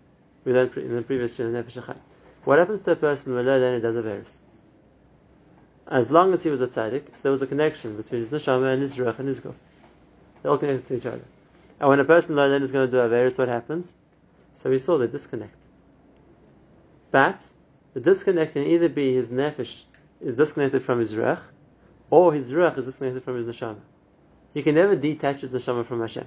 we 0.45 0.53
learned 0.53 0.77
in 0.77 0.95
the 0.95 1.01
previous 1.01 1.37
Nefesh 1.37 1.97
What 2.45 2.57
happens 2.57 2.83
to 2.83 2.93
a 2.93 2.95
person 2.95 3.35
when 3.35 3.43
he 3.75 3.81
does 3.81 3.97
a 3.97 4.01
virus? 4.01 4.39
As 5.87 6.09
long 6.09 6.31
as 6.31 6.41
he 6.41 6.49
was 6.49 6.61
a 6.61 6.67
tzaddik, 6.67 7.17
so 7.17 7.23
there 7.23 7.33
was 7.33 7.41
a 7.41 7.47
connection 7.47 7.97
between 7.97 8.21
his 8.21 8.31
neshama 8.31 8.71
and 8.71 8.81
his 8.81 8.95
ruach 8.95 9.19
and 9.19 9.27
his 9.27 9.41
guf. 9.41 9.55
They're 10.41 10.51
all 10.53 10.57
connected 10.57 10.87
to 10.87 10.95
each 10.95 11.05
other. 11.05 11.25
And 11.81 11.89
when 11.89 11.99
a 11.99 12.05
person 12.05 12.35
then 12.37 12.63
is 12.63 12.71
going 12.71 12.87
to 12.87 12.91
do 12.91 13.01
a 13.01 13.09
virus, 13.09 13.37
what 13.37 13.49
happens? 13.49 13.93
So 14.55 14.69
we 14.69 14.77
saw 14.77 14.97
the 14.97 15.09
disconnect. 15.09 15.53
But 17.11 17.43
the 17.93 17.99
disconnect 17.99 18.53
can 18.53 18.63
either 18.63 18.87
be 18.87 19.15
his 19.15 19.27
nefesh 19.27 19.83
is 20.21 20.37
disconnected 20.37 20.81
from 20.81 20.99
his 20.99 21.13
ruach, 21.13 21.41
or 22.09 22.33
his 22.33 22.51
ruach 22.51 22.77
is 22.77 22.85
disconnected 22.85 23.23
from 23.23 23.35
his 23.37 23.45
neshama. 23.45 23.79
He 24.53 24.63
can 24.63 24.75
never 24.75 24.95
detach 24.95 25.41
his 25.41 25.53
neshama 25.53 25.85
from 25.85 26.01
Hashem. 26.01 26.25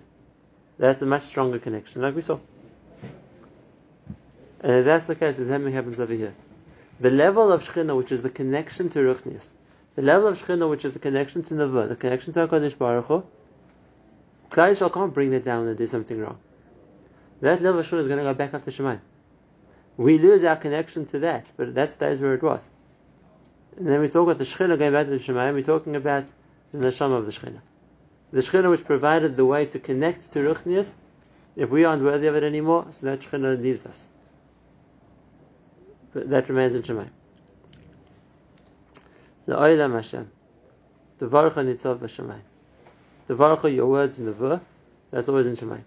That's 0.78 1.02
a 1.02 1.06
much 1.06 1.22
stronger 1.22 1.58
connection, 1.58 2.02
like 2.02 2.14
we 2.14 2.20
saw. 2.22 2.38
And 4.60 4.72
if 4.72 4.84
that's 4.84 5.08
the 5.08 5.16
case, 5.16 5.36
the 5.36 5.46
same 5.46 5.64
thing 5.64 5.72
happens 5.72 5.98
over 5.98 6.14
here. 6.14 6.34
The 7.00 7.10
level 7.10 7.50
of 7.50 7.64
Shekhinah, 7.64 7.96
which 7.96 8.12
is 8.12 8.22
the 8.22 8.30
connection 8.30 8.88
to 8.90 9.00
Ruchnias, 9.00 9.54
the 9.96 10.02
level 10.02 10.28
of 10.28 10.40
Shekhinah, 10.40 10.70
which 10.70 10.84
is 10.84 10.92
the 10.92 11.00
connection 11.00 11.42
to 11.42 11.54
Nevuah, 11.54 11.88
the 11.88 11.96
connection 11.96 12.32
to 12.34 12.46
HaKadosh 12.46 12.78
Baruch 12.78 13.06
Hu, 13.06 13.24
Klal 14.50 14.92
can't 14.92 15.12
bring 15.12 15.30
that 15.30 15.44
down 15.44 15.66
and 15.66 15.76
do 15.76 15.86
something 15.86 16.18
wrong. 16.18 16.38
That 17.40 17.60
level 17.60 17.80
of 17.80 17.86
Shekhinah 17.88 18.00
is 18.00 18.06
going 18.06 18.18
to 18.18 18.24
go 18.24 18.34
back 18.34 18.54
up 18.54 18.62
to 18.64 18.70
Shemayim. 18.70 19.00
We 19.96 20.18
lose 20.18 20.44
our 20.44 20.56
connection 20.56 21.06
to 21.06 21.18
that, 21.20 21.50
but 21.56 21.74
that 21.74 21.92
stays 21.92 22.20
where 22.20 22.34
it 22.34 22.42
was. 22.42 22.68
And 23.76 23.86
then 23.86 24.00
we 24.00 24.08
talk 24.08 24.24
about 24.24 24.38
the 24.38 24.44
Shekhinah 24.44 24.78
going 24.78 24.92
back 24.92 25.06
to 25.06 25.10
the 25.10 25.16
Shemayim, 25.16 25.54
we're 25.54 25.62
talking 25.62 25.96
about 25.96 26.26
the 26.72 26.78
Neshama 26.78 27.18
of 27.18 27.26
the 27.26 27.32
Shekhinah. 27.32 27.60
The 28.30 28.40
Shekhinah 28.40 28.70
which 28.70 28.84
provided 28.84 29.36
the 29.36 29.46
way 29.46 29.66
to 29.66 29.78
connect 29.78 30.32
to 30.32 30.40
Ruchnias, 30.40 30.96
if 31.56 31.70
we 31.70 31.84
aren't 31.84 32.02
worthy 32.02 32.26
of 32.26 32.36
it 32.36 32.42
anymore, 32.42 32.86
so 32.90 33.06
that 33.06 33.20
Shekhinah 33.20 33.60
leaves 33.60 33.86
us. 33.86 34.08
But 36.12 36.28
that 36.30 36.48
remains 36.48 36.76
in 36.76 36.82
Shemayim. 36.82 37.10
The 39.46 39.56
Olam 39.56 39.94
Hashem. 39.94 40.30
The 41.18 41.26
Baruch 41.26 41.54
Nitzav 41.54 41.98
B'Shemayim. 41.98 42.42
The 43.26 43.34
Baruch 43.34 43.64
your 43.72 43.86
words 43.86 44.18
in 44.18 44.26
the 44.26 44.32
Vur, 44.32 44.60
that's 45.10 45.28
always 45.28 45.46
in 45.46 45.56
Shemayim. 45.56 45.84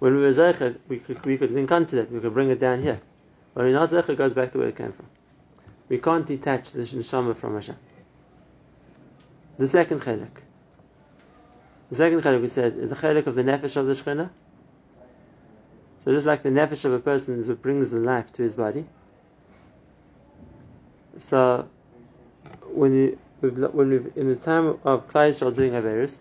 When 0.00 0.16
we 0.16 0.22
were 0.22 0.32
Zeichet, 0.32 0.78
we 0.88 0.98
could, 0.98 1.24
we 1.24 1.38
could 1.38 1.52
link 1.52 1.68
that, 1.68 2.10
we 2.10 2.20
could 2.20 2.34
bring 2.34 2.50
it 2.50 2.58
down 2.58 2.82
here. 2.82 3.00
When 3.52 3.66
we're 3.66 3.72
not 3.72 3.90
Zeichet, 3.90 4.10
it 4.10 4.18
goes 4.18 4.32
back 4.32 4.52
to 4.52 4.58
where 4.58 4.68
it 4.68 4.76
came 4.76 4.92
from. 4.92 5.06
We 5.88 5.98
can't 5.98 6.26
detach 6.26 6.72
the 6.72 6.82
neshama 6.82 7.36
from 7.36 7.54
Hashem. 7.54 7.76
The 9.58 9.68
second 9.68 10.00
chelik. 10.00 10.28
The 11.90 11.96
second 11.96 12.22
chelik 12.22 12.40
we 12.40 12.48
said 12.48 12.76
is 12.76 12.88
the 12.88 12.96
chelik 12.96 13.26
of 13.26 13.34
the 13.34 13.44
nefesh 13.44 13.76
of 13.76 13.86
the 13.86 13.92
Shekhinah. 13.92 14.30
So 16.04 16.12
just 16.12 16.26
like 16.26 16.42
the 16.42 16.50
nefesh 16.50 16.84
of 16.84 16.92
a 16.92 16.98
person 16.98 17.38
is 17.38 17.48
what 17.48 17.62
brings 17.62 17.90
the 17.90 17.98
life 17.98 18.32
to 18.34 18.42
his 18.42 18.54
body. 18.54 18.84
So 21.18 21.68
when 22.72 22.94
you 22.94 23.18
when 23.40 23.90
we 23.90 24.20
in 24.20 24.28
the 24.28 24.36
time 24.36 24.66
of 24.84 25.08
Klai 25.08 25.30
Yisrael 25.30 25.54
doing 25.54 25.72
Averis, 25.72 26.20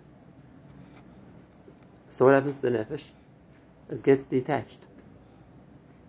so 2.10 2.25
what 2.25 2.36
happens 2.36 2.55
to 2.58 2.62
the 2.62 2.70
nefesh? 2.70 3.03
It 3.89 4.03
gets 4.03 4.25
detached, 4.25 4.77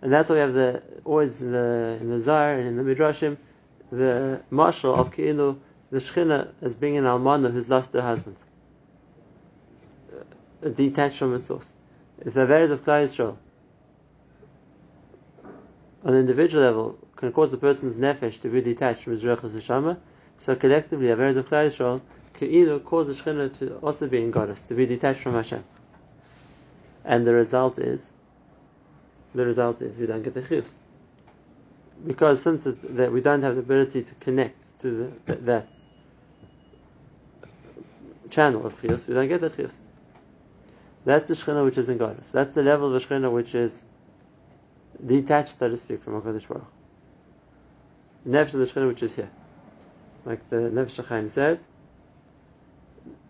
and 0.01 0.11
that's 0.11 0.29
why 0.29 0.35
we 0.35 0.41
have 0.41 0.53
the 0.53 0.83
always 1.03 1.41
in 1.41 1.51
the 1.51 1.97
in 1.99 2.09
the 2.09 2.19
Zohar 2.19 2.53
and 2.53 2.67
in 2.67 2.75
the 2.77 2.83
Midrashim, 2.83 3.37
the 3.91 4.41
marshal 4.49 4.95
of 4.95 5.13
Keilu, 5.13 5.59
the 5.91 5.97
Shechina 5.99 6.51
as 6.61 6.75
being 6.75 6.97
an 6.97 7.03
almana 7.05 7.51
who's 7.51 7.69
lost 7.69 7.93
her 7.93 8.01
husband, 8.01 8.37
detached 10.73 11.17
from 11.17 11.35
its 11.35 11.47
source. 11.47 11.71
If 12.19 12.33
the 12.33 12.41
Averis 12.41 12.71
of 12.71 12.83
Klai 12.83 13.05
Yisrael 13.05 13.37
on 16.03 16.13
an 16.13 16.19
individual 16.19 16.63
level 16.63 16.99
can 17.15 17.31
cause 17.31 17.53
a 17.53 17.57
person's 17.57 17.95
nefesh 17.95 18.41
to 18.41 18.49
be 18.49 18.61
detached 18.61 19.03
from 19.03 19.13
his 19.13 19.23
rechus 19.23 19.51
neshama, 19.51 19.97
so 20.37 20.55
collectively, 20.55 21.07
Averes 21.07 21.37
of 21.37 21.49
Klal 21.49 21.67
Yisrael 21.67 22.01
can 22.33 22.49
either 22.49 22.79
cause 22.79 23.07
the 23.07 23.13
Shekhinah 23.13 23.57
to 23.59 23.75
also 23.77 24.07
be 24.07 24.21
in 24.21 24.31
Golus, 24.31 24.65
to 24.67 24.73
be 24.73 24.85
detached 24.85 25.21
from 25.21 25.33
Hashem. 25.33 25.63
And 27.03 27.25
the 27.25 27.33
result 27.33 27.79
is, 27.79 28.11
the 29.33 29.45
result 29.45 29.81
is 29.81 29.97
we 29.97 30.05
don't 30.07 30.23
get 30.23 30.33
the 30.33 30.41
chiyus. 30.41 30.71
Because 32.05 32.41
since 32.41 32.65
it, 32.65 32.97
that 32.97 33.11
we 33.11 33.21
don't 33.21 33.41
have 33.41 33.55
the 33.55 33.61
ability 33.61 34.03
to 34.03 34.15
connect 34.15 34.79
to 34.79 34.91
the, 34.91 35.11
that, 35.25 35.45
that 35.45 35.67
channel 38.29 38.65
of 38.65 38.79
chiyus, 38.81 39.07
we 39.07 39.13
don't 39.13 39.27
get 39.27 39.41
the 39.41 39.49
chiyus. 39.49 39.77
That's 41.05 41.27
the 41.27 41.35
Shekhinah 41.35 41.63
which 41.63 41.77
is 41.77 41.87
in 41.87 41.99
Golus. 41.99 42.31
That's 42.31 42.55
the 42.55 42.63
level 42.63 42.87
of 42.87 42.93
the 42.93 43.07
Shekhinah 43.07 43.31
which 43.31 43.53
is 43.53 43.83
detached, 45.05 45.59
so 45.59 45.69
to 45.69 45.77
speak, 45.77 46.01
from 46.01 46.19
HaKadosh 46.21 46.47
Baruch. 46.47 46.65
The 48.25 48.31
nefesh 48.31 48.53
of 48.55 48.59
the 48.59 48.65
Shekhinah 48.65 48.87
which 48.87 49.03
is 49.03 49.15
here 49.15 49.29
like 50.25 50.49
the 50.49 50.57
Nefesh 50.57 51.05
Chaim 51.05 51.27
said, 51.27 51.59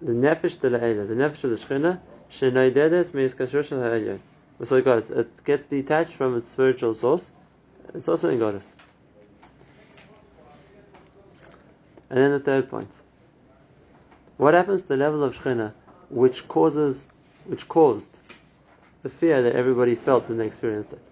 the 0.02 0.14
Nefesh 0.14 0.60
de 0.62 0.70
La'ela, 0.70 1.08
the 1.08 1.16
Nefesh 1.16 1.44
of 1.44 1.50
the 1.52 1.58
Shechina, 1.58 2.00
Shenoidedes 2.32 3.14
means 3.14 3.36
Kashush 3.36 3.70
Ha'elyon. 3.70 4.20
So 4.64 4.78
it 4.78 4.86
goes, 4.86 5.10
it 5.10 5.44
gets 5.44 5.66
detached 5.66 6.14
from 6.14 6.38
its 6.38 6.50
spiritual 6.50 6.94
source, 6.94 7.30
it's 7.94 8.08
also 8.08 8.30
in 8.30 8.40
Golus. 8.40 8.74
And 12.10 12.20
then 12.20 12.32
the 12.32 12.40
third 12.40 12.70
point. 12.70 12.90
What 14.38 14.54
happens 14.54 14.84
to 14.84 14.88
the 14.90 14.98
level 14.98 15.24
of 15.24 15.38
Shechina 15.38 15.74
which 16.10 16.48
causes, 16.48 17.08
which 17.46 17.68
caused 17.68 18.10
the 19.04 19.10
fear 19.10 19.42
that 19.42 19.56
everybody 19.56 19.96
felt 19.96 20.28
when 20.28 20.38
they 20.38 20.48
experienced 20.48 20.94
it? 20.94 21.06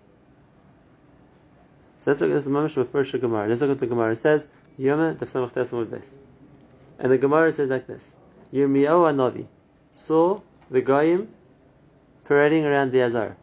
So 2.00 2.12
let's 2.12 2.22
look 2.22 2.32
at 2.32 2.34
this 2.34 2.48
Mamash 2.48 2.84
Mefresh 2.84 3.20
Gemara. 3.20 3.48
Let's 3.48 3.62
look 3.62 3.72
at 3.72 3.80
the 3.80 3.88
Gemara. 3.88 4.12
It 4.12 4.18
says, 4.18 4.48
Yoma 4.78 5.16
Tesamud 5.16 6.04
And 7.00 7.12
the 7.12 7.18
Gemara 7.18 7.52
says 7.52 7.70
like 7.70 7.88
this: 7.88 8.16
Yirmiyahu 8.54 9.16
Navi 9.16 9.46
saw 9.92 10.42
the 10.70 10.82
Goyim 10.82 11.30
parading 12.26 12.66
around 12.66 12.92
the 12.92 13.02
Azar. 13.02 13.38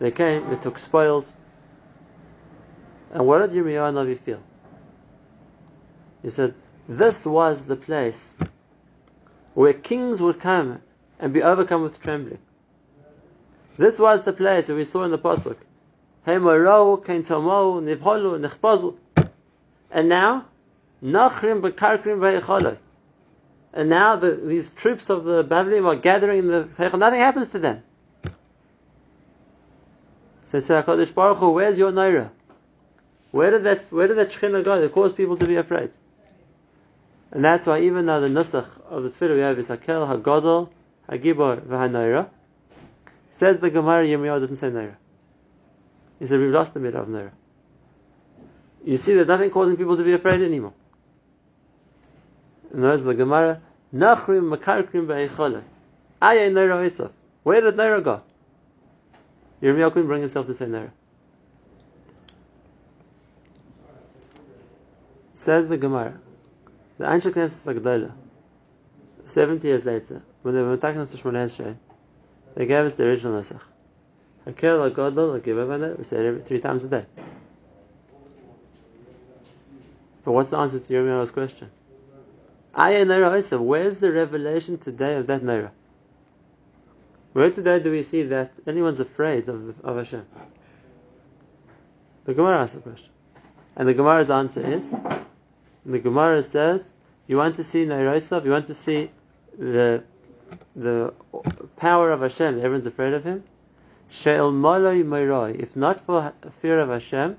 They 0.00 0.10
came, 0.10 0.48
they 0.48 0.56
took 0.56 0.78
spoils. 0.78 1.36
And 3.12 3.26
what 3.26 3.38
did 3.38 3.50
Yirmiyahu 3.50 3.92
Navi 3.92 4.18
feel? 4.18 4.40
He 6.22 6.30
said, 6.30 6.54
This 6.88 7.26
was 7.26 7.66
the 7.66 7.76
place 7.76 8.36
where 9.54 9.74
kings 9.74 10.22
would 10.22 10.40
come 10.40 10.80
and 11.18 11.34
be 11.34 11.42
overcome 11.42 11.82
with 11.82 12.00
trembling. 12.00 12.38
This 13.76 13.98
was 13.98 14.22
the 14.22 14.32
place 14.32 14.68
where 14.68 14.76
we 14.76 14.84
saw 14.84 15.04
in 15.04 15.10
the 15.10 15.18
Pasuk. 15.18 15.56
And 16.26 16.44
now. 20.08 20.44
And 23.72 23.88
now 23.88 24.16
the, 24.16 24.32
these 24.32 24.70
troops 24.70 25.10
of 25.10 25.24
the 25.24 25.44
Babylon 25.44 25.84
are 25.84 25.96
gathering 25.96 26.40
in 26.40 26.48
the. 26.48 26.68
Nothing 26.96 27.20
happens 27.20 27.48
to 27.48 27.58
them. 27.58 27.82
So 30.50 30.58
say 30.58 30.82
HaKadosh 30.82 31.14
Baruch 31.14 31.38
Hu, 31.38 31.52
where's 31.52 31.78
your 31.78 31.92
Naira? 31.92 32.30
Where 33.30 33.50
did 33.50 33.64
that, 33.64 33.92
where 33.92 34.08
did 34.08 34.16
that 34.16 34.30
Shekhinah 34.30 34.64
go 34.64 34.80
that 34.80 34.92
caused 34.92 35.16
people 35.16 35.36
to 35.36 35.46
be 35.46 35.56
afraid? 35.56 35.90
And 37.30 37.44
that's 37.44 37.66
why 37.66 37.82
even 37.82 38.06
now 38.06 38.18
the 38.18 38.26
Nusach 38.26 38.66
of 38.88 39.04
the 39.04 39.10
Tefillah 39.10 39.34
we 39.36 39.40
have 39.40 39.58
is 39.58 39.68
Hakel, 39.68 40.22
Hagodol, 40.22 40.70
Hagibor, 41.08 41.60
V'Hanaira, 41.60 42.28
says 43.30 43.60
the 43.60 43.70
Gemara 43.70 44.04
Yirmiyahu 44.04 44.40
didn't 44.40 44.56
say 44.56 44.70
Naira. 44.70 44.96
He 46.18 46.26
said 46.26 46.40
we've 46.40 46.50
lost 46.50 46.74
the 46.74 46.80
middle 46.80 47.00
of 47.00 47.06
Naira 47.06 47.30
you 48.84 48.96
see 48.96 49.14
there's 49.14 49.26
nothing 49.26 49.50
causing 49.50 49.76
people 49.76 49.96
to 49.96 50.02
be 50.02 50.12
afraid 50.12 50.40
anymore. 50.40 50.72
And 52.72 52.84
there's 52.84 53.02
the 53.02 53.14
Gemara, 53.14 53.60
Nachrim 53.94 54.54
Makarkrim 54.54 55.06
Be'echoleh. 55.06 55.62
Ayay 56.22 56.50
Naira 56.50 56.84
Isaf. 56.84 57.10
Where 57.42 57.60
did 57.60 57.74
Naira 57.74 58.02
go? 58.02 58.22
Yirmiyahu 59.62 59.92
couldn't 59.92 60.08
bring 60.08 60.20
himself 60.20 60.46
to 60.46 60.54
say 60.54 60.66
Naira. 60.66 60.90
Says 65.34 65.68
the 65.68 65.76
Gemara, 65.76 66.20
the 66.98 67.04
Anshe 67.04 67.30
Knesset 67.30 67.74
Agdala, 67.74 68.12
70 69.26 69.66
years 69.66 69.84
later, 69.84 70.22
when 70.42 70.54
they 70.54 70.62
were 70.62 70.74
attacking 70.74 71.00
us 71.00 71.12
to 71.12 71.16
Esrei, 71.16 71.76
they 72.54 72.66
gave 72.66 72.84
us 72.84 72.96
the 72.96 73.04
original 73.04 73.40
Nesach. 73.40 73.62
Hakel, 74.46 74.90
Agodol, 74.90 75.40
Agibavana, 75.40 75.96
we 75.96 76.04
said 76.04 76.24
it 76.24 76.46
three 76.46 76.60
times 76.60 76.84
a 76.84 76.88
day. 76.88 77.04
But 80.24 80.32
what's 80.32 80.50
the 80.50 80.58
answer 80.58 80.78
to 80.78 80.92
Yirmiyahu's 80.92 81.30
question? 81.30 81.70
Ayah 82.78 83.04
Naira 83.04 83.38
Isa, 83.38 83.60
where's 83.60 83.98
the 83.98 84.10
revelation 84.12 84.78
today 84.78 85.16
of 85.16 85.26
that 85.26 85.42
Naira? 85.42 85.70
Where 87.32 87.50
today 87.50 87.78
do 87.80 87.92
we 87.92 88.02
see 88.02 88.24
that 88.24 88.52
anyone's 88.66 89.00
afraid 89.00 89.48
of, 89.48 89.84
of 89.84 89.96
Hashem? 89.96 90.26
The 92.24 92.34
Gemara 92.34 92.62
asks 92.62 92.76
a 92.76 92.80
question. 92.80 93.10
And 93.76 93.88
the 93.88 93.94
Gemara's 93.94 94.30
answer 94.30 94.60
is, 94.60 94.94
the 95.86 95.98
Gemara 95.98 96.42
says, 96.42 96.92
you 97.26 97.36
want 97.36 97.56
to 97.56 97.64
see 97.64 97.86
Naira 97.86 98.44
you 98.44 98.50
want 98.50 98.66
to 98.66 98.74
see 98.74 99.10
the 99.56 100.02
the 100.74 101.14
power 101.76 102.10
of 102.10 102.22
Hashem, 102.22 102.58
everyone's 102.58 102.86
afraid 102.86 103.14
of 103.14 103.24
him. 103.24 103.44
She'el 104.08 104.50
malay 104.50 105.02
If 105.52 105.76
not 105.76 106.00
for 106.00 106.32
fear 106.50 106.80
of 106.80 106.88
Hashem, 106.88 107.38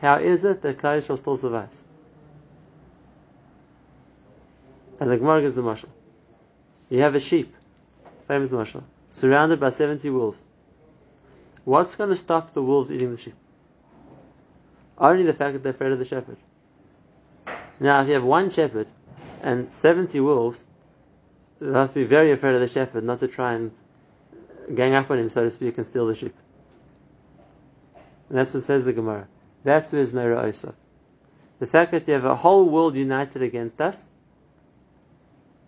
how 0.00 0.16
is 0.16 0.44
it 0.44 0.62
that 0.62 0.78
Klal 0.78 0.98
Yisrael 0.98 1.18
still 1.18 1.36
survives? 1.36 1.84
And 4.98 5.10
the 5.10 5.18
Gemara 5.18 5.42
gives 5.42 5.56
the 5.56 5.62
marshal. 5.62 5.90
You 6.88 7.00
have 7.02 7.14
a 7.14 7.20
sheep, 7.20 7.54
famous 8.26 8.50
mashal, 8.50 8.82
surrounded 9.10 9.60
by 9.60 9.70
70 9.70 10.08
wolves. 10.10 10.42
What's 11.64 11.96
going 11.96 12.10
to 12.10 12.16
stop 12.16 12.52
the 12.52 12.62
wolves 12.62 12.90
eating 12.92 13.10
the 13.10 13.16
sheep? 13.16 13.34
Only 14.98 15.24
the 15.24 15.32
fact 15.32 15.54
that 15.54 15.62
they're 15.62 15.72
afraid 15.72 15.92
of 15.92 15.98
the 15.98 16.04
shepherd. 16.04 16.36
Now, 17.80 18.02
if 18.02 18.08
you 18.08 18.14
have 18.14 18.24
one 18.24 18.50
shepherd 18.50 18.86
and 19.42 19.70
70 19.70 20.20
wolves, 20.20 20.64
they 21.60 21.72
have 21.72 21.88
to 21.88 21.94
be 21.94 22.04
very 22.04 22.32
afraid 22.32 22.54
of 22.54 22.60
the 22.60 22.68
shepherd, 22.68 23.04
not 23.04 23.20
to 23.20 23.28
try 23.28 23.54
and 23.54 23.72
gang 24.74 24.94
up 24.94 25.10
on 25.10 25.18
him, 25.18 25.28
so 25.28 25.44
to 25.44 25.50
speak, 25.50 25.76
and 25.76 25.86
steal 25.86 26.06
the 26.06 26.14
sheep. 26.14 26.34
And 28.28 28.38
that's 28.38 28.54
what 28.54 28.62
says 28.62 28.84
the 28.84 28.92
Gemara. 28.92 29.28
That's 29.64 29.92
where 29.92 30.00
is 30.00 30.12
Naira 30.12 30.44
Isaf. 30.44 30.74
The 31.58 31.66
fact 31.66 31.92
that 31.92 32.06
you 32.06 32.14
have 32.14 32.24
a 32.24 32.34
whole 32.34 32.68
world 32.68 32.96
united 32.96 33.42
against 33.42 33.80
us 33.80 34.06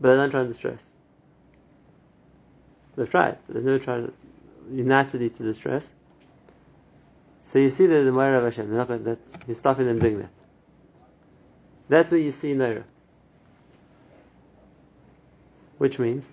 but 0.00 0.10
they 0.10 0.16
don't 0.16 0.30
trying 0.30 0.44
to 0.44 0.48
distress. 0.48 0.88
They've 2.98 3.08
tried, 3.08 3.38
but 3.46 3.54
they've 3.54 3.64
never 3.64 3.78
tried 3.78 4.06
to 4.06 4.12
unitedly 4.72 5.30
to 5.30 5.42
distress. 5.44 5.94
So 7.44 7.61
you 7.61 7.70
see 7.70 7.87
that 7.87 8.02
the 8.02 8.11
Moira 8.11 8.38
of 8.38 8.44
Hashem, 8.44 8.68
they're 8.68 8.78
not 8.78 8.88
going, 8.88 9.04
that 9.04 9.18
he's 9.46 9.58
stopping 9.58 9.87
them 9.87 10.00
doing 10.00 10.18
that. 10.18 10.30
That's 11.88 12.11
what 12.11 12.20
you 12.20 12.32
see 12.32 12.50
in 12.50 12.58
Naira. 12.58 12.82
Which 15.78 16.00
means, 16.00 16.28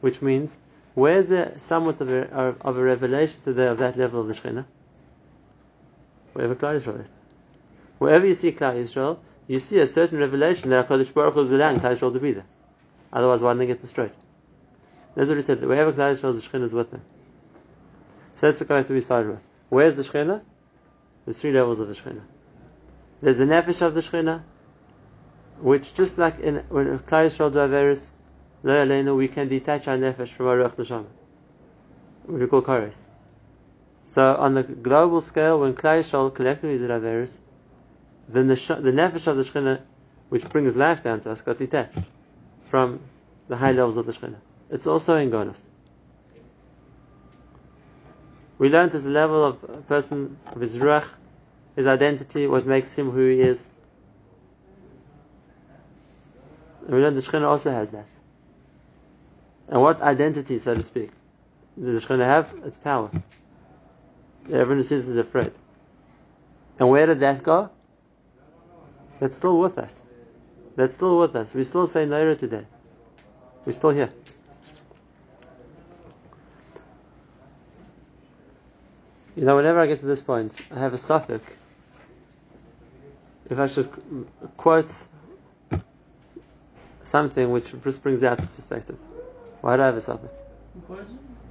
which 0.00 0.22
means, 0.22 0.58
where's 0.94 1.28
there 1.28 1.52
somewhat 1.58 2.00
of 2.00 2.10
a, 2.10 2.56
of 2.62 2.78
a 2.78 2.82
revelation 2.82 3.38
today 3.44 3.66
of 3.66 3.78
that 3.78 3.98
level 3.98 4.22
of 4.22 4.28
the 4.28 4.32
Shekhinah? 4.32 4.64
Wherever 6.32 6.54
Klal 6.54 6.80
Yisrael 6.80 7.04
is. 7.04 7.10
Wherever 7.98 8.26
you 8.26 8.32
see 8.32 8.52
Klal 8.52 8.82
Yisrael, 8.82 9.18
you 9.46 9.60
see 9.60 9.78
a 9.78 9.86
certain 9.86 10.18
revelation 10.20 10.70
that 10.70 10.88
HaKadosh 10.88 11.12
Baruch 11.12 11.34
Hu 11.34 11.42
is 11.42 11.52
allowing 11.52 11.80
Klal 11.80 11.92
Yisrael 11.92 12.14
to 12.14 12.18
be 12.18 12.32
there. 12.32 12.46
Otherwise, 13.12 13.42
why 13.42 13.50
didn't 13.50 13.58
they 13.58 13.66
get 13.66 13.80
destroyed? 13.80 14.12
That's 15.18 15.28
what 15.30 15.36
he 15.36 15.42
said. 15.42 15.64
Wherever 15.64 15.92
Klal 15.92 16.12
Yisrael, 16.12 16.32
the 16.32 16.58
Shekhinah 16.58 16.62
is 16.62 16.72
with 16.72 16.92
them. 16.92 17.02
So 18.36 18.46
that's 18.46 18.60
the 18.60 18.64
that 18.66 18.88
we 18.88 19.00
started 19.00 19.30
with. 19.30 19.48
Where's 19.68 19.96
the 19.96 20.04
Shekhinah? 20.04 20.42
There's 21.24 21.40
three 21.40 21.50
levels 21.50 21.80
of 21.80 21.88
the 21.88 21.94
Shekhinah. 21.94 22.22
There's 23.20 23.38
the 23.38 23.44
nefesh 23.44 23.82
of 23.82 23.94
the 23.94 24.00
Shekhinah, 24.00 24.42
which 25.58 25.92
just 25.94 26.18
like 26.18 26.38
in 26.38 26.58
when 26.68 27.00
Klal 27.00 27.26
Yisrael 27.26 27.52
do 27.52 27.58
Averis, 27.58 29.16
we 29.16 29.26
can 29.26 29.48
detach 29.48 29.88
our 29.88 29.96
nefesh 29.96 30.28
from 30.28 30.46
our 30.46 30.56
Ruach 30.56 30.76
Neshama, 30.76 31.06
which 32.26 32.42
we 32.42 32.46
call 32.46 32.62
Kares. 32.62 33.04
So 34.04 34.36
on 34.36 34.54
the 34.54 34.62
global 34.62 35.20
scale, 35.20 35.58
when 35.58 35.74
Klal 35.74 35.98
Yisrael 35.98 36.32
collectively 36.32 36.78
did 36.78 36.90
Averis, 36.90 37.40
the, 38.28 38.44
the 38.44 38.92
nefesh 38.92 39.26
of 39.26 39.36
the 39.36 39.42
Shekhinah, 39.42 39.80
which 40.28 40.48
brings 40.48 40.76
life 40.76 41.02
down 41.02 41.22
to 41.22 41.32
us, 41.32 41.42
got 41.42 41.58
detached 41.58 41.98
from 42.62 43.00
the 43.48 43.56
high 43.56 43.72
levels 43.72 43.96
of 43.96 44.06
the 44.06 44.12
Shekhinah. 44.12 44.42
It's 44.70 44.86
also 44.86 45.16
in 45.16 45.30
Gonus. 45.30 45.64
We 48.58 48.68
learned 48.68 48.94
a 48.94 48.98
level 48.98 49.44
of 49.44 49.64
a 49.64 49.82
person, 49.82 50.36
of 50.46 50.60
his 50.60 50.76
ruach, 50.76 51.06
his 51.76 51.86
identity, 51.86 52.46
what 52.46 52.66
makes 52.66 52.92
him 52.94 53.10
who 53.10 53.30
he 53.30 53.40
is. 53.40 53.70
And 56.86 56.96
we 56.96 57.02
learned 57.02 57.16
the 57.16 57.20
Shekhinah 57.20 57.48
also 57.48 57.70
has 57.70 57.90
that. 57.92 58.08
And 59.68 59.80
what 59.80 60.00
identity, 60.00 60.58
so 60.58 60.74
to 60.74 60.82
speak, 60.82 61.10
does 61.80 62.02
the 62.02 62.06
Shekhinah 62.06 62.24
have? 62.24 62.52
Its 62.64 62.78
power. 62.78 63.10
Everyone 64.46 64.78
who 64.78 64.82
sees 64.82 65.08
is 65.08 65.16
afraid. 65.16 65.52
And 66.78 66.90
where 66.90 67.06
did 67.06 67.20
that 67.20 67.42
go? 67.42 67.70
That's 69.20 69.36
still 69.36 69.60
with 69.60 69.78
us. 69.78 70.04
That's 70.76 70.94
still 70.94 71.18
with 71.18 71.36
us. 71.36 71.54
We 71.54 71.64
still 71.64 71.86
say 71.86 72.06
Naira 72.06 72.36
today. 72.36 72.64
We're 73.64 73.72
still 73.72 73.90
here. 73.90 74.12
You 79.38 79.44
know, 79.44 79.54
whenever 79.54 79.78
I 79.78 79.86
get 79.86 80.00
to 80.00 80.06
this 80.06 80.20
point, 80.20 80.52
I 80.74 80.80
have 80.80 80.94
a 80.94 80.98
suffix. 80.98 81.44
If 83.48 83.56
I 83.56 83.68
should 83.68 83.88
quote 84.56 84.92
something 87.04 87.52
which 87.52 87.72
just 87.84 88.02
brings 88.02 88.24
out 88.24 88.38
this 88.38 88.52
perspective. 88.52 88.98
Why 89.60 89.76
do 89.76 89.82
I 89.82 89.86
have 89.86 89.96
a 89.96 90.00
suffix? 90.00 90.32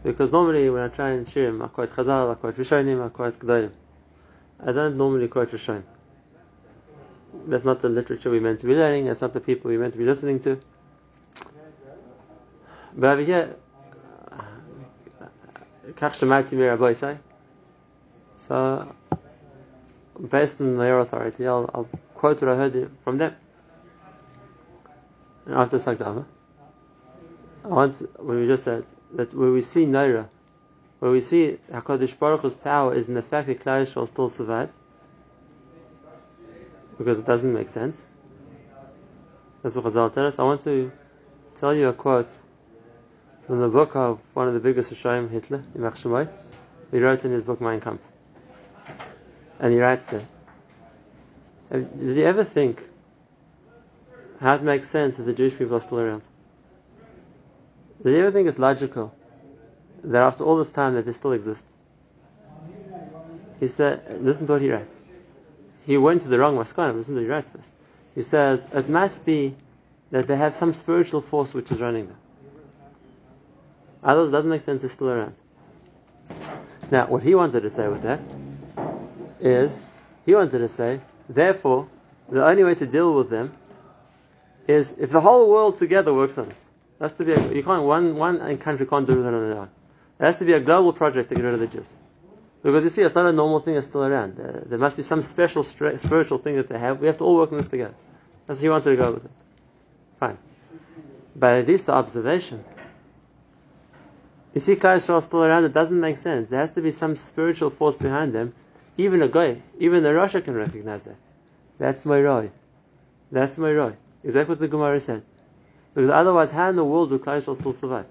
Because 0.04 0.34
normally 0.34 0.70
when 0.70 0.82
I 0.82 0.90
try 0.90 1.12
and 1.12 1.30
share 1.30 1.48
him, 1.48 1.62
I 1.62 1.70
quote 1.70 1.92
Chazal, 1.92 2.30
I 2.30 2.36
quote 2.36 2.58
Rishonim, 2.58 3.06
I 3.06 3.08
quote 3.08 3.40
Gedolim. 3.40 3.72
I 4.60 4.74
don't 4.74 4.98
normally 4.98 5.30
quote 5.30 5.52
Rishon. 5.52 5.84
That's 7.48 7.64
not 7.64 7.82
the 7.82 7.88
literature 7.88 8.30
we're 8.30 8.42
meant 8.42 8.60
to 8.60 8.68
be 8.68 8.76
learning, 8.76 9.06
that's 9.06 9.22
not 9.22 9.32
the 9.32 9.40
people 9.40 9.72
we're 9.72 9.80
meant 9.80 9.94
to 9.94 10.00
be 10.00 10.06
listening 10.06 10.42
to. 10.42 10.60
But 12.98 13.14
over 13.14 13.22
here, 13.22 13.56
Kach 15.94 16.12
Shemati 16.12 16.52
Mir 16.52 16.76
So, 18.38 18.96
based 20.30 20.62
on 20.62 20.78
their 20.78 21.00
authority, 21.00 21.48
I'll, 21.48 21.70
I'll 21.74 21.90
quote 22.14 22.42
what 22.42 22.52
I 22.52 22.56
heard 22.56 22.92
from 23.04 23.18
them. 23.18 23.36
And 25.46 25.56
after 25.56 25.78
Sagdama, 25.78 26.26
I 27.64 27.68
want, 27.68 28.02
when 28.20 28.40
we 28.40 28.48
just 28.48 28.64
said, 28.64 28.86
that 29.14 29.34
where 29.34 29.52
we 29.52 29.62
see 29.62 29.86
Naira, 29.86 30.30
where 31.00 31.12
we 31.12 31.22
see 31.22 31.58
HaKadosh 31.72 32.18
Baruch 32.20 32.42
Hu's 32.42 32.56
power 32.56 32.94
is 32.94 33.08
in 33.08 33.14
the 33.14 33.22
fact 33.22 33.48
that 33.48 33.60
Klal 33.60 33.84
Yisrael 33.84 34.08
still 34.08 34.30
survive, 34.30 34.72
because 36.98 37.20
it 37.20 37.26
doesn't 37.26 37.54
make 37.54 37.68
sense. 37.68 38.08
That's 39.64 39.76
what 39.76 39.86
Chazal 39.86 40.14
tell 40.14 40.28
us. 40.28 40.40
I 40.40 40.44
want 40.44 40.62
to 40.62 40.92
tell 41.56 41.74
you 41.74 41.88
a 41.88 41.94
quote 41.94 42.32
from 43.46 43.60
the 43.60 43.70
book 43.70 43.96
of 43.96 44.20
one 44.34 44.48
of 44.48 44.54
the 44.54 44.60
biggest 44.60 44.94
Resha'im, 44.94 45.30
Hitler, 45.30 45.64
Yimach 45.76 45.96
Shemoy. 45.96 46.30
He 46.92 47.00
wrote 47.00 47.26
in 47.26 47.32
his 47.32 47.44
book 47.44 47.60
Mein 47.62 47.80
Kampf. 47.80 48.00
And 49.60 49.74
he 49.74 49.80
writes 49.80 50.06
there, 50.06 50.26
did 51.72 52.18
you 52.18 52.24
ever 52.24 52.44
think 52.44 52.84
how 54.40 54.56
it 54.56 54.64
makes 54.64 54.88
sense 54.90 55.18
that 55.18 55.24
the 55.24 55.34
Jewish 55.34 55.58
people 55.58 55.76
are 55.76 55.82
still 55.82 56.00
around? 56.00 56.22
Did 58.04 58.12
you 58.12 58.20
ever 58.20 58.32
think 58.32 58.48
it's 58.48 58.60
logical 58.60 59.14
that 60.04 60.24
after 60.24 60.44
all 60.44 60.58
this 60.58 60.72
time 60.72 60.94
that 60.94 61.06
they 61.06 61.12
still 61.12 61.34
exist? 61.34 61.68
He 63.60 63.68
said, 63.68 64.22
listen 64.22 64.46
to 64.48 64.54
what 64.54 64.62
he 64.62 64.72
writes. 64.72 64.96
He 65.86 65.98
went 65.98 66.22
to 66.22 66.28
the 66.28 66.38
wrong 66.38 66.56
maskana, 66.56 66.96
listen 66.96 67.16
to 67.16 67.22
what 67.22 67.26
he 67.26 67.30
writes 67.30 67.50
first. 67.50 67.74
He 68.14 68.22
says, 68.22 68.68
it 68.72 68.88
must 68.88 69.26
be 69.26 69.56
that 70.12 70.28
they 70.28 70.38
have 70.38 70.54
some 70.54 70.74
spiritual 70.74 71.22
force 71.22 71.54
which 71.54 71.72
is 71.72 71.82
running 71.82 72.08
them. 72.08 72.18
Otherwise, 74.04 74.30
it 74.30 74.32
doesn't 74.32 74.50
make 74.50 74.62
sense 74.62 74.82
they're 74.82 74.90
still 74.90 75.10
around. 75.10 75.36
Now, 76.92 77.08
what 77.08 77.24
he 77.24 77.36
wanted 77.36 77.62
to 77.62 77.70
say 77.70 77.88
with 77.88 78.04
that 78.04 78.22
is, 79.40 79.86
he 80.26 80.36
wanted 80.36 80.60
to 80.60 80.68
say, 80.68 81.02
therefore, 81.30 81.88
the 82.30 82.46
only 82.46 82.64
way 82.64 82.76
to 82.76 82.86
deal 82.86 83.16
with 83.16 83.30
them 83.30 83.54
is 84.68 84.94
if 84.98 85.12
the 85.12 85.22
whole 85.22 85.50
world 85.50 85.78
together 85.78 86.14
works 86.14 86.38
on 86.38 86.50
it. 86.50 86.58
Has 87.00 87.14
to 87.14 87.26
be 87.26 87.32
a, 87.32 87.54
you 87.54 87.64
can't 87.64 87.84
one 87.84 88.16
one 88.16 88.58
country 88.58 88.86
can't 88.88 89.06
do 89.06 89.14
it 89.14 89.26
on 89.26 89.32
their 89.32 89.58
own. 89.58 89.70
It 90.20 90.24
has 90.24 90.40
to 90.40 90.46
be 90.46 90.54
a 90.54 90.60
global 90.60 90.94
project 90.94 91.30
to 91.30 91.36
get 91.36 91.44
rid 91.44 91.54
of 91.54 91.60
the 91.60 91.68
Jews. 91.68 91.94
Because 92.64 92.84
you 92.84 92.90
see, 92.90 93.04
it's 93.04 93.14
not 93.14 93.28
a 93.28 93.32
normal 93.32 93.60
thing 93.60 93.76
that's 93.76 93.86
still 93.86 94.04
around. 94.04 94.40
Uh, 94.40 94.62
there 94.66 94.80
must 94.80 94.98
be 94.98 95.04
some 95.04 95.22
special 95.22 95.64
stra- 95.64 96.00
spiritual 96.00 96.40
thing 96.40 96.56
that 96.56 96.68
they 96.68 96.80
have. 96.80 97.00
We 97.00 97.06
have 97.06 97.20
to 97.20 97.24
all 97.24 97.36
work 97.36 97.52
on 97.52 97.60
this 97.60 97.68
together. 97.68 97.94
That's 98.48 98.60
what 98.60 98.64
he 98.64 98.70
wanted 98.70 98.90
to 98.90 98.96
go 98.96 99.12
with 99.12 99.26
it. 99.26 99.32
Fine. 100.20 100.40
But 101.36 101.60
at 101.60 101.68
least 101.68 101.86
the 101.86 101.94
observation 101.94 102.66
you 104.58 104.60
see 104.60 104.76
Klal 104.76 104.98
Yisrael 104.98 105.22
still 105.22 105.44
around, 105.44 105.66
it 105.66 105.74
doesn't 105.74 106.00
make 106.00 106.18
sense. 106.18 106.50
There 106.50 106.60
has 106.60 106.72
to 106.72 106.82
be 106.82 106.90
some 106.90 107.16
spiritual 107.16 107.70
force 107.70 107.96
behind 107.96 108.34
them. 108.34 108.56
Even 108.98 109.22
a 109.22 109.28
guy, 109.28 109.62
even 109.80 110.04
a 110.06 110.10
rasha 110.10 110.44
can 110.44 110.56
recognize 110.56 111.04
that. 111.04 111.18
That's 111.78 112.06
my 112.06 112.20
Roy. 112.20 112.52
That's 113.32 113.58
my 113.58 113.72
Roy. 113.72 113.96
Exactly 114.24 114.54
what 114.54 114.60
the 114.60 114.68
Gemara 114.68 115.00
said. 115.00 115.24
Because 115.94 116.10
otherwise, 116.10 116.52
how 116.52 116.70
in 116.70 116.76
the 116.76 116.84
world 116.84 117.12
would 117.12 117.22
Klal 117.22 117.42
Yisrael 117.42 117.56
still 117.56 117.74
survive? 117.74 118.06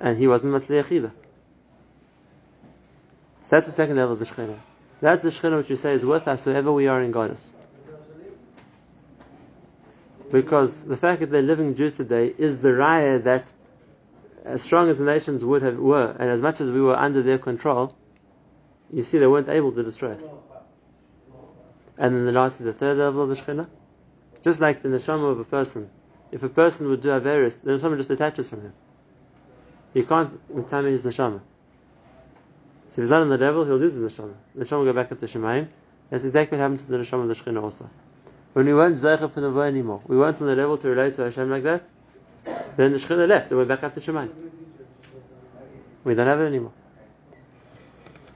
And 0.00 0.18
he 0.18 0.26
wasn't 0.26 0.52
Matzliach 0.52 0.90
either. 0.90 1.12
So 3.44 3.56
that's 3.56 3.66
the 3.66 3.72
second 3.72 3.96
level 3.96 4.14
of 4.14 4.18
the 4.18 4.24
Shekhinah. 4.24 4.58
That's 5.00 5.22
the 5.22 5.30
Shekhinah 5.30 5.58
which 5.58 5.68
we 5.68 5.76
say 5.76 5.92
is 5.94 6.04
with 6.04 6.26
us 6.26 6.46
wherever 6.46 6.72
we 6.72 6.88
are 6.88 7.02
in 7.02 7.12
Golus. 7.12 7.50
Because 10.30 10.84
the 10.84 10.96
fact 10.96 11.20
that 11.20 11.30
they're 11.30 11.42
living 11.42 11.74
Jews 11.74 11.96
today 11.96 12.32
is 12.36 12.60
the 12.60 12.68
raya 12.68 13.22
that 13.24 13.52
as 14.44 14.62
strong 14.62 14.88
as 14.88 14.98
the 14.98 15.04
nations 15.04 15.44
would 15.44 15.62
have 15.62 15.78
were, 15.78 16.14
and 16.18 16.30
as 16.30 16.40
much 16.40 16.60
as 16.60 16.70
we 16.70 16.80
were 16.80 16.96
under 16.96 17.22
their 17.22 17.38
control, 17.38 17.94
you 18.92 19.02
see 19.02 19.18
they 19.18 19.26
weren't 19.26 19.48
able 19.48 19.72
to 19.72 19.82
destroy 19.82 20.12
us. 20.12 20.24
And 21.98 22.14
then 22.14 22.24
the 22.24 22.32
last 22.32 22.60
is 22.60 22.66
the 22.66 22.72
third 22.72 22.98
level 22.98 23.22
of 23.22 23.28
the 23.28 23.34
Shekhinah. 23.34 23.68
Just 24.42 24.60
like 24.60 24.82
the 24.82 24.88
neshama 24.88 25.30
of 25.30 25.38
a 25.38 25.44
person. 25.44 25.90
If 26.32 26.42
a 26.42 26.48
person 26.48 26.88
would 26.88 27.02
do 27.02 27.08
Averis, 27.08 27.62
the 27.62 27.72
neshama 27.72 27.96
just 27.96 28.08
detaches 28.08 28.48
from 28.48 28.62
him. 28.62 28.72
He 29.92 30.02
can't 30.02 30.40
retain 30.48 30.84
his 30.84 31.04
neshama. 31.04 31.40
So 32.88 32.94
if 32.94 33.04
he's 33.04 33.10
not 33.10 33.22
on 33.22 33.28
the 33.28 33.38
level, 33.38 33.64
he'll 33.64 33.76
lose 33.76 33.94
his 33.94 34.12
neshama. 34.12 34.34
The 34.54 34.64
neshama 34.64 34.78
will 34.78 34.84
go 34.86 34.92
back 34.94 35.12
up 35.12 35.18
to 35.18 35.26
Shemaim. 35.26 35.68
That's 36.08 36.24
exactly 36.24 36.58
what 36.58 36.62
happened 36.62 36.80
to 36.80 36.86
the 36.86 36.96
neshama 36.96 37.22
of 37.22 37.28
the 37.28 37.34
Shekhinah 37.34 37.62
also. 37.62 37.88
When 38.52 38.66
we 38.66 38.74
weren't 38.74 38.96
Zeicha 38.96 39.30
for 39.30 39.40
Nevoah 39.40 39.68
anymore, 39.68 40.02
we 40.06 40.16
weren't 40.16 40.40
on 40.40 40.46
the 40.48 40.56
level 40.56 40.76
to 40.78 40.88
relate 40.88 41.14
to 41.16 41.22
Hashem 41.22 41.48
like 41.48 41.62
that, 41.62 41.86
then 42.76 42.92
the 42.92 42.98
Shekhinah 42.98 43.28
left, 43.28 43.50
and 43.50 43.58
we're 43.58 43.64
back 43.64 43.84
up 43.84 43.94
to 43.94 44.00
Shemaim. 44.00 44.30
We 46.02 46.14
don't 46.14 46.26
have 46.26 46.40
it 46.40 46.46
anymore. 46.46 46.72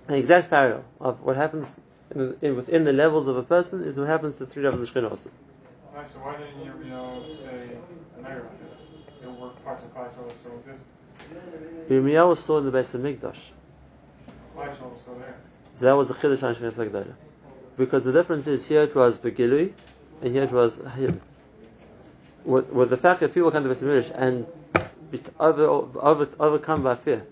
An 0.06 0.14
exact 0.14 0.50
parallel 0.50 0.84
of 1.00 1.22
what 1.22 1.36
happens 1.36 1.80
in, 2.14 2.36
in, 2.42 2.56
within 2.56 2.84
the 2.84 2.92
levels 2.92 3.26
of 3.26 3.36
a 3.36 3.42
person 3.42 3.82
is 3.82 3.98
what 3.98 4.06
happens 4.06 4.36
to 4.36 4.44
the 4.44 4.50
three 4.50 4.62
levels 4.62 4.86
of 4.86 4.94
Shekhinah 4.94 5.10
also. 5.10 5.30
Right, 5.94 6.06
so 6.06 6.18
why 6.18 6.36
didn't 6.36 6.60
Yirmiyahu 6.60 7.34
say 7.34 7.78
Naira 8.20 8.44
if 8.44 9.20
there 9.22 9.30
were 9.30 9.48
parts 9.64 9.82
of 9.84 9.94
Klal 9.94 10.28
that 10.28 10.38
still 10.38 10.58
exist? 10.58 10.84
Yirmiyahu 11.88 12.28
was 12.28 12.42
still 12.42 12.58
in 12.58 12.66
the 12.66 12.70
base 12.70 12.94
of 12.94 13.00
Mikdash. 13.00 13.50
Klal 14.54 14.92
was 14.92 15.00
still 15.00 15.14
there. 15.14 15.36
So 15.74 15.86
that 15.86 15.96
was 15.96 16.08
the 16.08 16.14
Chiddush 16.14 16.42
on 16.42 16.54
Shekhinah 16.54 16.90
Sagdara. 16.90 17.14
Because 17.78 18.04
the 18.04 18.12
difference 18.12 18.46
is 18.46 18.66
here 18.68 18.82
it 18.82 18.94
was 18.94 19.18
Begilui, 19.18 19.72
and 20.20 20.34
here 20.34 20.44
it 20.44 20.52
was 20.52 20.80
hidden. 20.96 21.22
With, 22.44 22.68
with 22.68 22.90
the 22.90 22.98
fact 22.98 23.20
that 23.20 23.32
people 23.32 23.50
come 23.50 23.64
to 23.64 23.70
Beis 23.70 24.12
and 24.14 24.46
be 25.10 25.20
over, 25.40 25.64
over, 25.64 26.28
overcome 26.38 26.82
by 26.82 26.94
fear, 26.94 27.26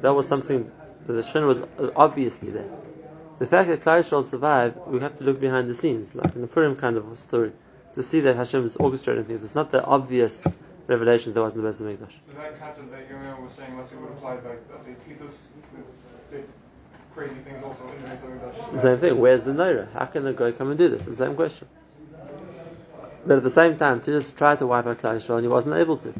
that 0.00 0.14
was 0.14 0.26
something 0.26 0.72
that 1.06 1.12
the 1.12 1.22
Shin 1.22 1.46
was 1.46 1.58
obviously 1.96 2.50
there. 2.50 2.68
The 3.38 3.46
fact 3.46 3.68
that 3.68 3.80
Klal 3.80 4.00
Yisrael 4.00 4.22
survived, 4.22 4.78
we 4.86 5.00
have 5.00 5.16
to 5.16 5.24
look 5.24 5.40
behind 5.40 5.68
the 5.68 5.74
scenes, 5.74 6.14
like 6.14 6.34
in 6.34 6.40
the 6.40 6.46
Purim 6.46 6.76
kind 6.76 6.96
of 6.96 7.18
story, 7.18 7.52
to 7.94 8.02
see 8.02 8.20
that 8.20 8.36
Hashem 8.36 8.64
is 8.64 8.76
orchestrating 8.76 9.26
things. 9.26 9.42
It's 9.44 9.54
not 9.54 9.70
the 9.70 9.84
obvious 9.84 10.44
revelation 10.86 11.34
that 11.34 11.42
was 11.42 11.54
in 11.54 11.62
the 11.62 11.68
Beis 11.68 11.80
Hamikdash. 11.80 12.10
So 12.10 12.36
that 12.36 12.60
concept 12.60 12.90
that 12.90 13.08
Yirmiyahu 13.10 13.42
was 13.42 13.52
saying, 13.52 13.76
let's 13.76 13.90
say, 13.90 13.96
would 13.96 14.10
apply 14.10 14.38
let's 14.70 14.84
say, 14.86 14.94
Titus, 15.06 15.48
crazy 17.14 17.36
things 17.36 17.62
also 17.62 17.88
in 17.88 18.02
the 18.02 18.08
Beis 18.08 18.18
Hamikdash. 18.18 18.72
The 18.72 18.80
same 18.80 18.98
thing. 18.98 19.18
Where's 19.18 19.44
the 19.44 19.52
Naira? 19.52 19.92
How 19.92 20.04
can 20.04 20.24
the 20.24 20.32
guy 20.32 20.52
come 20.52 20.68
and 20.70 20.78
do 20.78 20.88
this? 20.88 21.04
The 21.04 21.14
same 21.14 21.34
question. 21.34 21.68
But 23.26 23.38
at 23.38 23.42
the 23.42 23.50
same 23.50 23.76
time, 23.76 24.02
just 24.02 24.36
try 24.36 24.54
to 24.56 24.66
wipe 24.66 24.86
out 24.86 24.98
Klal 24.98 25.16
Yisrael, 25.16 25.36
and 25.36 25.44
he 25.44 25.48
wasn't 25.48 25.74
able 25.76 25.96
to. 25.98 26.12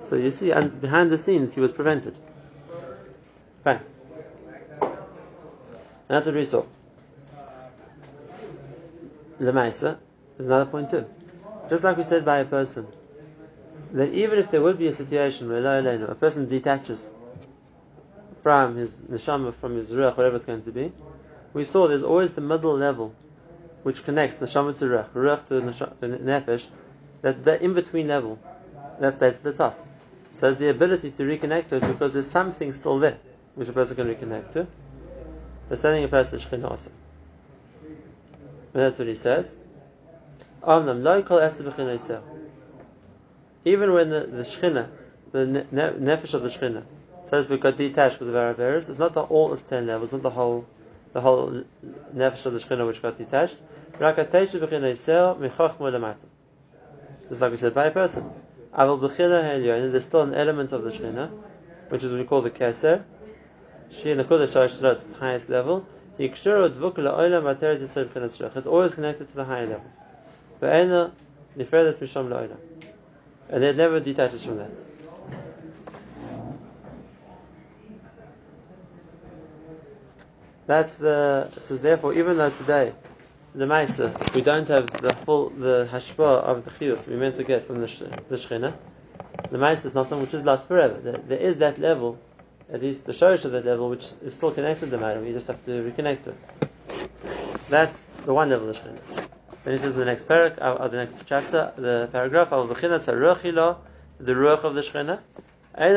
So 0.00 0.16
you 0.16 0.30
see, 0.30 0.52
and 0.52 0.80
behind 0.80 1.10
the 1.10 1.18
scenes, 1.18 1.54
he 1.54 1.60
was 1.60 1.72
prevented. 1.72 2.16
Fine. 3.64 3.80
That's 6.12 6.26
what 6.26 6.34
we 6.34 6.44
saw. 6.44 6.66
Lemaisa, 9.40 9.98
another 10.38 10.66
point 10.66 10.90
too. 10.90 11.06
Just 11.70 11.84
like 11.84 11.96
we 11.96 12.02
said 12.02 12.22
by 12.22 12.38
a 12.38 12.44
person, 12.44 12.86
that 13.92 14.12
even 14.12 14.38
if 14.38 14.50
there 14.50 14.60
would 14.60 14.78
be 14.78 14.88
a 14.88 14.92
situation 14.92 15.48
where 15.48 16.04
a 16.04 16.14
person 16.14 16.48
detaches 16.48 17.10
from 18.42 18.76
his 18.76 19.00
neshama, 19.00 19.54
from 19.54 19.76
his 19.76 19.90
ruach, 19.90 20.14
whatever 20.18 20.36
it's 20.36 20.44
going 20.44 20.60
to 20.60 20.70
be, 20.70 20.92
we 21.54 21.64
saw 21.64 21.88
there's 21.88 22.02
always 22.02 22.34
the 22.34 22.42
middle 22.42 22.74
level 22.74 23.14
which 23.82 24.04
connects 24.04 24.38
neshama 24.38 24.76
to 24.76 24.84
ruach, 24.84 25.08
ruach 25.14 25.46
to 25.46 25.58
uh, 25.58 26.18
nefesh, 26.18 26.68
that, 27.22 27.42
that 27.44 27.62
in 27.62 27.72
between 27.72 28.08
level, 28.08 28.38
that 28.98 29.14
stays 29.14 29.36
at 29.36 29.44
the 29.44 29.52
top. 29.54 29.78
So 30.32 30.48
has 30.48 30.58
the 30.58 30.68
ability 30.68 31.10
to 31.12 31.22
reconnect 31.22 31.68
to 31.68 31.76
it 31.76 31.86
because 31.86 32.12
there's 32.12 32.30
something 32.30 32.74
still 32.74 32.98
there 32.98 33.16
which 33.54 33.70
a 33.70 33.72
person 33.72 33.96
can 33.96 34.14
reconnect 34.14 34.50
to. 34.52 34.66
The 35.72 35.78
sending 35.78 36.04
a 36.04 36.08
person 36.08 36.38
to 36.38 36.46
Shekhinah 36.46 36.70
also. 36.70 36.90
And 37.80 38.82
that's 38.82 38.98
what 38.98 39.08
he 39.08 39.14
says. 39.14 39.56
Even 43.64 43.94
when 43.94 44.10
the, 44.10 44.20
the 44.20 44.42
Shekhinah, 44.42 44.88
the 45.32 45.66
nefesh 45.72 46.34
of 46.34 46.42
the 46.42 46.50
Shekhinah, 46.50 46.84
says 47.22 47.48
we 47.48 47.56
got 47.56 47.78
detached 47.78 48.18
because 48.18 48.32
the 48.32 48.38
our 48.38 48.76
it's 48.76 48.98
not 48.98 49.14
the 49.14 49.22
all 49.22 49.56
ten 49.56 49.86
levels, 49.86 50.12
not 50.12 50.20
the 50.20 50.28
whole 50.28 50.66
the 51.14 51.22
whole 51.22 51.64
nefesh 52.14 52.44
of 52.44 52.52
the 52.52 52.58
Shekhinah 52.58 52.86
which 52.86 53.00
got 53.00 53.16
detached. 53.16 53.56
Just 57.30 57.40
like 57.40 57.50
we 57.50 57.56
said 57.56 57.72
by 57.72 57.86
a 57.86 57.90
person. 57.90 58.30
There's 58.76 60.04
still 60.04 60.22
an 60.22 60.34
element 60.34 60.72
of 60.72 60.82
the 60.82 60.90
Shekhinah, 60.90 61.30
which 61.88 62.04
is 62.04 62.12
what 62.12 62.18
we 62.18 62.24
call 62.26 62.42
the 62.42 62.50
Keser. 62.50 63.04
The 63.92 64.24
Kodesh 64.24 65.18
highest 65.18 65.48
level. 65.48 65.86
It's 66.18 66.46
always 68.66 68.94
connected 68.94 69.28
to 69.28 69.34
the 69.34 69.44
higher 69.44 69.66
level. 69.66 69.84
And 73.48 73.64
it 73.64 73.76
never 73.76 74.00
detaches 74.00 74.44
from 74.44 74.58
that. 74.58 74.84
That's 80.66 80.96
the 80.96 81.50
so 81.58 81.76
therefore 81.76 82.14
even 82.14 82.38
though 82.38 82.50
today 82.50 82.94
the 83.54 83.66
Maisa, 83.66 84.34
we 84.34 84.40
don't 84.40 84.66
have 84.68 84.86
the 84.86 85.12
full 85.12 85.50
the 85.50 85.86
hashpa 85.90 86.42
of 86.42 86.64
the 86.64 86.70
chiyus 86.70 87.06
we 87.06 87.16
meant 87.16 87.34
to 87.36 87.44
get 87.44 87.66
from 87.66 87.80
the, 87.80 87.86
the 88.28 88.36
shechina. 88.36 88.72
The 89.50 89.58
Maisa 89.58 89.86
is 89.86 89.94
not 89.94 90.06
something 90.06 90.24
which 90.24 90.34
is 90.34 90.44
lost 90.44 90.68
forever. 90.68 90.94
There, 90.94 91.12
there 91.12 91.38
is 91.38 91.58
that 91.58 91.78
level, 91.78 92.18
at 92.72 92.82
least 92.82 93.04
the 93.04 93.12
shorish 93.12 93.44
of 93.44 93.52
that 93.52 93.64
level, 93.64 93.88
which 93.90 94.10
is 94.24 94.34
still 94.34 94.50
connected 94.50 94.86
to 94.86 94.92
the 94.92 94.98
matter. 94.98 95.24
You 95.24 95.32
just 95.32 95.46
have 95.46 95.64
to 95.66 95.70
reconnect 95.70 96.24
to 96.24 96.30
it. 96.30 96.44
That's 97.68 98.06
the 98.24 98.34
one 98.34 98.50
level 98.50 98.68
of 98.68 98.74
the 98.74 98.80
shechina. 98.80 98.98
Then 99.64 99.74
he 99.74 99.78
says 99.78 99.94
in 99.94 100.00
the 100.00 100.06
next 100.06 100.26
parak, 100.26 100.58
uh, 100.58 100.74
uh, 100.74 100.88
the 100.88 100.96
next 100.96 101.14
chapter, 101.26 101.72
the 101.76 102.08
paragraph, 102.10 102.50
the 102.50 102.56
ruach 102.56 103.84
of 104.64 104.74
the 104.74 104.82
v'shamim. 104.82 105.20
When 105.74 105.90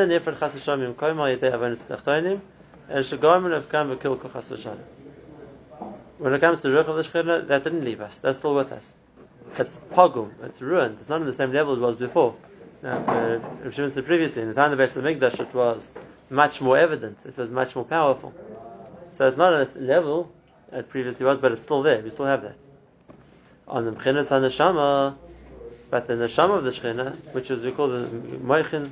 it 6.34 6.40
comes 6.40 6.62
to 6.62 6.70
Ruach 6.70 6.88
of 6.88 6.96
the 6.96 7.02
Shekhinah, 7.02 7.48
that 7.48 7.66
didn't 7.66 7.84
leave 7.84 8.00
us. 8.00 8.20
That's 8.20 8.38
still 8.38 8.56
with 8.56 8.72
us. 8.72 8.94
It's 9.58 9.76
pogum. 9.92 10.32
It's 10.44 10.62
ruined. 10.62 11.00
It's 11.02 11.10
not 11.10 11.20
on 11.20 11.28
the 11.28 11.34
same 11.34 11.52
level 11.52 11.74
it 11.74 11.82
was 11.82 11.98
before. 11.98 12.36
Now, 12.82 13.00
uh, 13.00 13.42
Shimon 13.72 13.92
said 13.92 14.06
previously, 14.06 14.44
in 14.44 14.48
the 14.48 14.54
time 14.54 14.72
of 14.72 14.78
the 14.78 14.84
Beis 14.84 14.96
Hamikdash, 15.02 15.42
it 15.42 15.54
was 15.54 15.92
much 16.30 16.62
more 16.62 16.78
evident. 16.78 17.26
It 17.26 17.38
was 17.38 17.52
much 17.52 17.76
more 17.76 17.86
powerful. 17.86 18.34
So 19.12 19.28
it's 19.28 19.38
not 19.38 19.54
on 19.54 19.62
a 19.62 19.80
level 19.80 20.32
it 20.72 20.90
previously 20.90 21.26
was, 21.26 21.38
but 21.38 21.52
it's 21.52 21.62
still 21.62 21.84
there. 21.84 22.02
We 22.02 22.10
still 22.10 22.26
have 22.26 22.42
that. 22.42 22.58
On 23.68 23.86
the 23.86 23.92
Mchinas 23.92 24.30
HaNeshama, 24.30 25.16
but 25.90 26.08
the 26.08 26.16
Neshama 26.16 26.58
of 26.58 26.64
the 26.64 26.72
Shekhinah, 26.72 27.34
which 27.34 27.50
is 27.52 27.62
we 27.62 27.72
call 27.72 27.88
the 27.88 28.08
Moichin 28.08 28.90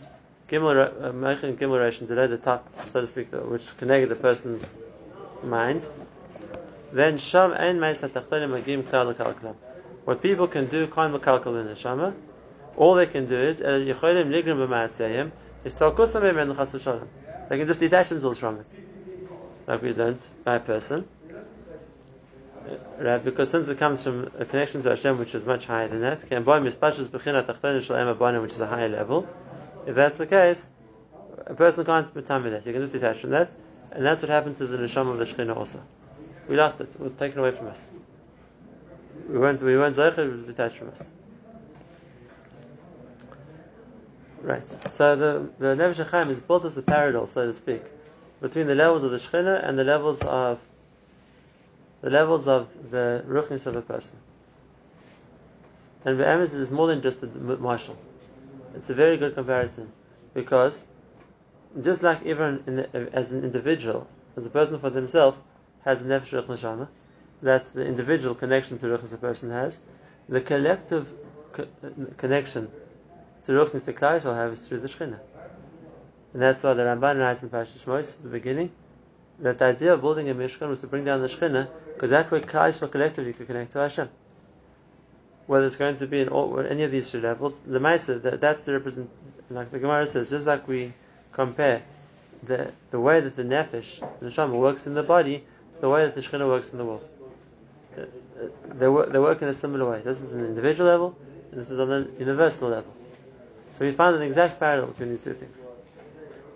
Gimel, 0.49 0.77
uh, 0.79 1.11
Gimel 1.11 2.07
today 2.07 2.27
the 2.27 2.37
top, 2.37 2.67
so 2.89 3.01
to 3.01 3.07
speak, 3.07 3.31
which 3.31 3.75
connected 3.77 4.09
the 4.09 4.15
person's 4.15 4.69
mind, 5.43 5.87
then 6.91 7.17
Sham 7.17 7.53
ein 7.53 7.79
Meisa 7.79 8.07
Tachtonim 8.07 8.51
Magim 8.51 8.83
Klal 8.83 9.13
Kalkalam. 9.13 9.55
What 10.05 10.21
people 10.21 10.47
can 10.47 10.67
do, 10.67 10.87
Kain 10.87 11.11
Makalkal 11.11 11.59
in 11.59 11.67
the 11.67 11.75
Shama, 11.75 12.13
all 12.77 12.95
they 12.95 13.07
can 13.07 13.27
do 13.27 13.35
is, 13.35 13.61
El 13.61 13.81
Yecholim 13.81 14.29
Nigrim 14.29 14.67
B'Maaseyim, 14.67 15.31
They 15.63 17.57
can 17.57 17.67
just 17.67 17.79
detach 17.79 18.09
themselves 18.09 18.39
from 18.39 18.59
it. 18.59 18.75
Like 19.65 19.81
we 19.81 19.93
learned 19.93 20.19
by 20.43 20.55
a 20.55 20.59
person. 20.59 21.07
Uh, 21.31 22.75
right, 22.99 23.23
because 23.23 23.49
since 23.49 23.67
it 23.67 23.77
comes 23.77 24.03
from 24.03 24.29
a 24.39 24.45
connection 24.45 24.83
to 24.83 24.89
Hashem 24.89 25.19
which 25.19 25.35
is 25.35 25.45
much 25.45 25.65
higher 25.65 25.87
than 25.87 26.01
that, 26.01 26.21
which 28.41 28.51
is 28.51 28.59
a 28.59 28.67
higher 28.67 28.89
level. 28.89 29.27
If 29.85 29.95
that's 29.95 30.17
the 30.17 30.27
case, 30.27 30.69
a 31.45 31.53
person 31.53 31.85
can't 31.85 32.13
be 32.13 32.21
that. 32.21 32.65
You 32.65 32.73
can 32.73 32.81
just 32.81 32.93
detach 32.93 33.17
from 33.17 33.31
that, 33.31 33.53
and 33.91 34.05
that's 34.05 34.21
what 34.21 34.29
happened 34.29 34.57
to 34.57 34.67
the 34.67 34.77
neshama 34.77 35.11
of 35.11 35.17
the 35.17 35.25
Shekhinah 35.25 35.55
also. 35.55 35.81
We 36.47 36.55
lost 36.57 36.79
it. 36.81 36.89
It 36.93 36.99
was 36.99 37.13
taken 37.13 37.39
away 37.39 37.51
from 37.51 37.67
us. 37.67 37.83
We 39.29 39.37
weren't 39.37 39.61
we 39.61 39.77
weren't 39.77 39.95
Zeicher, 39.95 40.19
it 40.19 40.33
was 40.33 40.47
detached 40.47 40.77
from 40.77 40.89
us. 40.89 41.09
Right. 44.43 44.67
So 44.91 45.15
the 45.15 45.49
the 45.57 45.67
Nefesh 45.67 46.05
Chaim 46.09 46.29
is 46.29 46.41
built 46.41 46.65
as 46.65 46.77
a 46.77 46.81
parallel, 46.81 47.27
so 47.27 47.45
to 47.45 47.53
speak, 47.53 47.81
between 48.41 48.67
the 48.67 48.75
levels 48.75 49.03
of 49.03 49.11
the 49.11 49.17
Shekhinah 49.17 49.65
and 49.65 49.79
the 49.79 49.85
levels 49.85 50.21
of 50.21 50.59
the 52.01 52.09
levels 52.09 52.45
of 52.49 52.91
the 52.91 53.23
ruchnis 53.25 53.65
of 53.67 53.77
a 53.77 53.81
person. 53.81 54.19
And 56.03 56.19
the 56.19 56.25
Emes 56.25 56.53
is 56.53 56.69
more 56.71 56.87
than 56.87 57.01
just 57.01 57.23
a 57.23 57.27
marshal. 57.27 57.97
It's 58.75 58.89
a 58.89 58.93
very 58.93 59.15
good 59.15 59.33
comparison 59.33 59.89
because 60.33 60.85
just 61.81 62.03
like 62.03 62.25
everyone 62.25 62.63
the, 62.65 63.09
as 63.13 63.31
an 63.31 63.45
individual, 63.45 64.07
as 64.35 64.45
a 64.45 64.49
person 64.49 64.77
for 64.77 64.89
themselves, 64.89 65.37
has 65.85 66.01
a 66.01 66.05
nefesh 66.05 66.37
ruch 66.37 66.47
neshama. 66.47 66.89
That's 67.41 67.69
the 67.69 67.85
individual 67.85 68.35
connection 68.35 68.77
to 68.79 68.87
ruchnis 68.87 69.13
a 69.13 69.17
person 69.17 69.51
has. 69.51 69.79
The 70.27 70.41
collective 70.41 71.09
co- 71.53 71.67
connection 72.17 72.69
to 73.45 73.51
ruchnis 73.51 73.85
the 73.85 73.93
klai 73.93 74.21
shall 74.21 74.35
have 74.35 74.51
is 74.51 74.67
through 74.67 74.79
the 74.79 74.87
shechina. 74.87 75.19
And 76.33 76.41
that's 76.41 76.63
why 76.63 76.73
the 76.73 76.83
Ramban 76.83 77.19
writes 77.19 77.43
in 77.43 77.49
Parashat 77.49 77.83
Shmos 77.83 78.17
at 78.17 78.23
the 78.23 78.29
beginning 78.29 78.71
that 79.39 79.59
the 79.59 79.65
idea 79.65 79.93
of 79.93 80.01
building 80.01 80.29
a 80.29 80.35
mishkan 80.35 80.69
was 80.69 80.79
to 80.79 80.87
bring 80.87 81.05
down 81.05 81.21
the 81.21 81.27
shechina 81.27 81.67
because 81.93 82.09
that 82.09 82.31
way 82.31 82.41
klai 82.41 82.91
collectively 82.91 83.33
could 83.33 83.47
connect 83.47 83.71
to 83.73 83.79
Hashem. 83.79 84.09
Whether 85.45 85.67
it's 85.67 85.75
going 85.75 85.97
to 85.97 86.07
be 86.07 86.21
in 86.21 86.29
all, 86.29 86.59
any 86.59 86.83
of 86.83 86.91
these 86.91 87.11
three 87.11 87.19
levels, 87.19 87.59
the 87.59 87.79
Maisa, 87.79 88.21
that, 88.21 88.39
that's 88.39 88.65
the 88.65 88.73
represent, 88.73 89.09
like 89.49 89.71
the 89.71 89.79
Gemara 89.79 90.07
says, 90.07 90.29
just 90.29 90.47
like 90.47 90.67
we 90.67 90.93
compare 91.33 91.83
the, 92.43 92.71
the 92.91 92.99
way 92.99 93.19
that 93.19 93.35
the 93.35 93.43
nefesh, 93.43 93.99
the 94.19 94.27
neshama, 94.27 94.53
works 94.53 94.87
in 94.87 94.93
the 94.93 95.03
body 95.03 95.43
to 95.73 95.81
the 95.81 95.89
way 95.89 96.05
that 96.05 96.15
the 96.15 96.21
Shekhinah 96.21 96.47
works 96.47 96.71
in 96.71 96.77
the 96.77 96.85
world. 96.85 97.09
Uh, 97.97 98.01
uh, 98.01 98.05
they 98.75 98.87
work, 98.87 99.11
they 99.11 99.19
work 99.19 99.41
in 99.41 99.49
a 99.49 99.53
similar 99.53 99.89
way. 99.89 100.01
This 100.01 100.21
is 100.21 100.31
an 100.31 100.45
individual 100.45 100.89
level, 100.89 101.17
and 101.51 101.59
this 101.59 101.69
is 101.69 101.79
on 101.79 101.91
a 101.91 102.07
universal 102.19 102.69
level. 102.69 102.93
So 103.73 103.85
we 103.85 103.91
find 103.91 104.15
an 104.15 104.21
exact 104.21 104.59
parallel 104.59 104.87
between 104.87 105.09
these 105.09 105.23
two 105.23 105.33
things. 105.33 105.65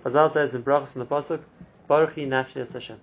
Chazal 0.04 0.30
says 0.30 0.54
in 0.56 0.64
Brachas 0.64 0.96
in 0.96 1.00
the 1.00 1.06
Pasuk, 1.06 1.42
Baruchi 1.90 2.28
Nafshi 2.28 2.72
Hashem. 2.72 3.00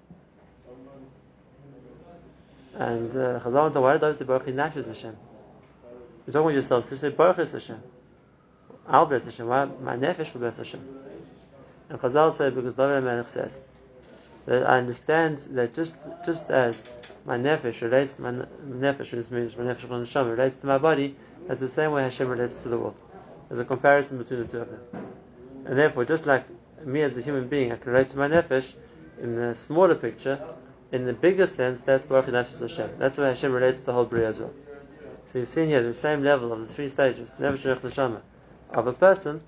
And 2.74 3.10
uh, 3.10 3.40
Chazal 3.40 3.64
went, 3.64 3.76
why 3.76 3.92
did 3.98 4.04
I 4.04 4.12
Nafshi 4.12 4.86
Hashem? 4.86 5.16
You're 6.26 6.32
talking 6.32 6.46
about 6.46 6.54
yourself, 6.54 6.84
so 6.84 6.92
you 6.92 6.96
say 6.96 7.10
Baruch 7.10 7.36
Hashem. 7.36 7.82
I'll 8.86 9.06
bless 9.06 9.24
Hashem. 9.24 9.46
Why? 9.46 9.64
My 9.64 9.96
nefesh 9.96 10.32
will 10.32 10.40
bless 10.40 10.58
Hashem. 10.58 10.80
And 11.88 11.98
Chazal 12.00 12.32
said, 12.32 12.54
because 12.54 12.74
David 12.74 13.04
Melech 13.04 13.28
says, 13.28 13.60
that 14.46 14.66
I 14.66 14.78
understand 14.78 15.38
that 15.52 15.74
just 15.74 15.96
just 16.26 16.50
as 16.50 16.90
my 17.24 17.38
nefesh 17.38 17.80
relates, 17.80 18.18
my 18.18 18.30
nefesh 18.30 19.12
which 19.12 19.30
means 19.30 19.56
my 19.56 19.64
nefesh 19.64 20.30
relates 20.30 20.56
to 20.56 20.66
my 20.66 20.78
body, 20.78 21.16
that's 21.46 21.60
the 21.60 21.68
same 21.68 21.92
way 21.92 22.02
Hashem 22.02 22.28
relates 22.28 22.58
to 22.58 22.68
the 22.68 22.78
world. 22.78 23.00
There's 23.54 23.66
a 23.66 23.68
comparison 23.68 24.18
between 24.18 24.40
the 24.40 24.48
two 24.48 24.62
of 24.62 24.68
them, 24.68 24.80
and 25.64 25.78
therefore, 25.78 26.04
just 26.04 26.26
like 26.26 26.44
me 26.84 27.02
as 27.02 27.16
a 27.16 27.20
human 27.20 27.46
being, 27.46 27.70
I 27.70 27.76
can 27.76 27.92
relate 27.92 28.08
to 28.08 28.16
my 28.16 28.26
nefesh 28.26 28.74
in 29.22 29.36
the 29.36 29.54
smaller 29.54 29.94
picture. 29.94 30.44
In 30.90 31.06
the 31.06 31.12
bigger 31.12 31.46
sense, 31.46 31.80
that's 31.82 32.04
Baruch 32.04 32.26
Nefesh 32.26 32.58
Hashem. 32.58 32.98
That's 32.98 33.16
why 33.16 33.28
Hashem 33.28 33.52
relates 33.52 33.78
to 33.78 33.86
the 33.86 33.92
whole 33.92 34.06
Bria 34.06 34.26
as 34.26 34.40
well. 34.40 34.52
So 35.26 35.38
you've 35.38 35.46
seen 35.46 35.68
here 35.68 35.84
the 35.84 35.94
same 35.94 36.24
level 36.24 36.52
of 36.52 36.66
the 36.66 36.66
three 36.66 36.88
stages, 36.88 37.36
Nefesh 37.38 37.78
Neshama, 37.78 38.22
of 38.70 38.88
a 38.88 38.92
person, 38.92 39.40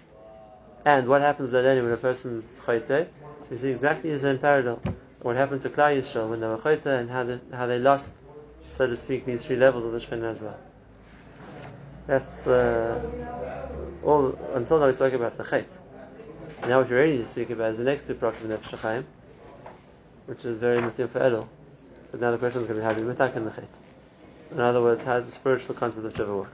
and 0.85 1.09
what 1.09 1.21
happens 1.21 1.51
then 1.51 1.83
when 1.83 1.93
a 1.93 1.97
person's 1.97 2.61
chayte, 2.61 3.09
so 3.43 3.51
you 3.51 3.57
see 3.57 3.71
exactly 3.71 4.11
the 4.13 4.21
same 4.21 4.39
parallel. 4.39 4.81
What 5.21 5.35
happened 5.35 5.63
to 5.63 5.69
Klal 5.69 5.99
Yisrael 5.99 6.31
when 6.31 6.39
they 6.39 6.47
were 6.47 6.59
Chayta 6.59 7.01
and 7.01 7.11
how 7.11 7.25
they, 7.25 7.41
how 7.53 7.67
they 7.67 7.81
lost, 7.81 8.13
so 8.71 8.87
to 8.87 8.95
speak, 8.95 9.27
these 9.27 9.45
three 9.45 9.57
levels 9.57 9.85
of 9.85 9.91
the 9.91 9.99
Shekhinah 9.99 10.31
as 10.31 10.43
well. 10.43 10.61
That's 12.07 12.47
uh, 12.47 13.03
all, 14.07 14.39
until 14.55 14.79
now 14.79 14.87
we 14.87 14.93
spoke 14.93 15.13
about 15.13 15.37
the 15.37 15.45
Chayt. 15.45 15.77
Now 16.63 16.81
what 16.81 16.89
you're 16.89 17.01
ready 17.01 17.19
to 17.19 17.27
speak 17.27 17.51
about 17.51 17.73
is 17.73 17.79
the 17.79 17.85
next 17.85 18.07
two 18.07 18.15
Prakim 18.15 18.51
of 18.51 18.63
Nefesh 18.63 19.05
which 20.27 20.45
is 20.45 20.59
very 20.59 20.79
Matim 20.79 21.09
for 21.09 21.21
Elul. 21.21 21.49
But 22.11 22.21
now 22.21 22.31
the 22.31 22.39
question 22.39 22.61
is 22.61 22.67
going 22.67 22.81
to 22.81 22.83
be 22.83 22.87
how 22.87 22.95
do 22.95 23.03
you 23.03 23.13
mitak 23.13 23.37
in 23.37 23.45
the 23.45 23.51
chet? 23.51 23.69
In 24.53 24.61
other 24.61 24.81
words, 24.81 25.03
how 25.03 25.19
does 25.19 25.27
the 25.27 25.33
spiritual 25.33 25.75
concept 25.75 26.07
of 26.07 26.17
Shiva 26.17 26.37
work? 26.37 26.53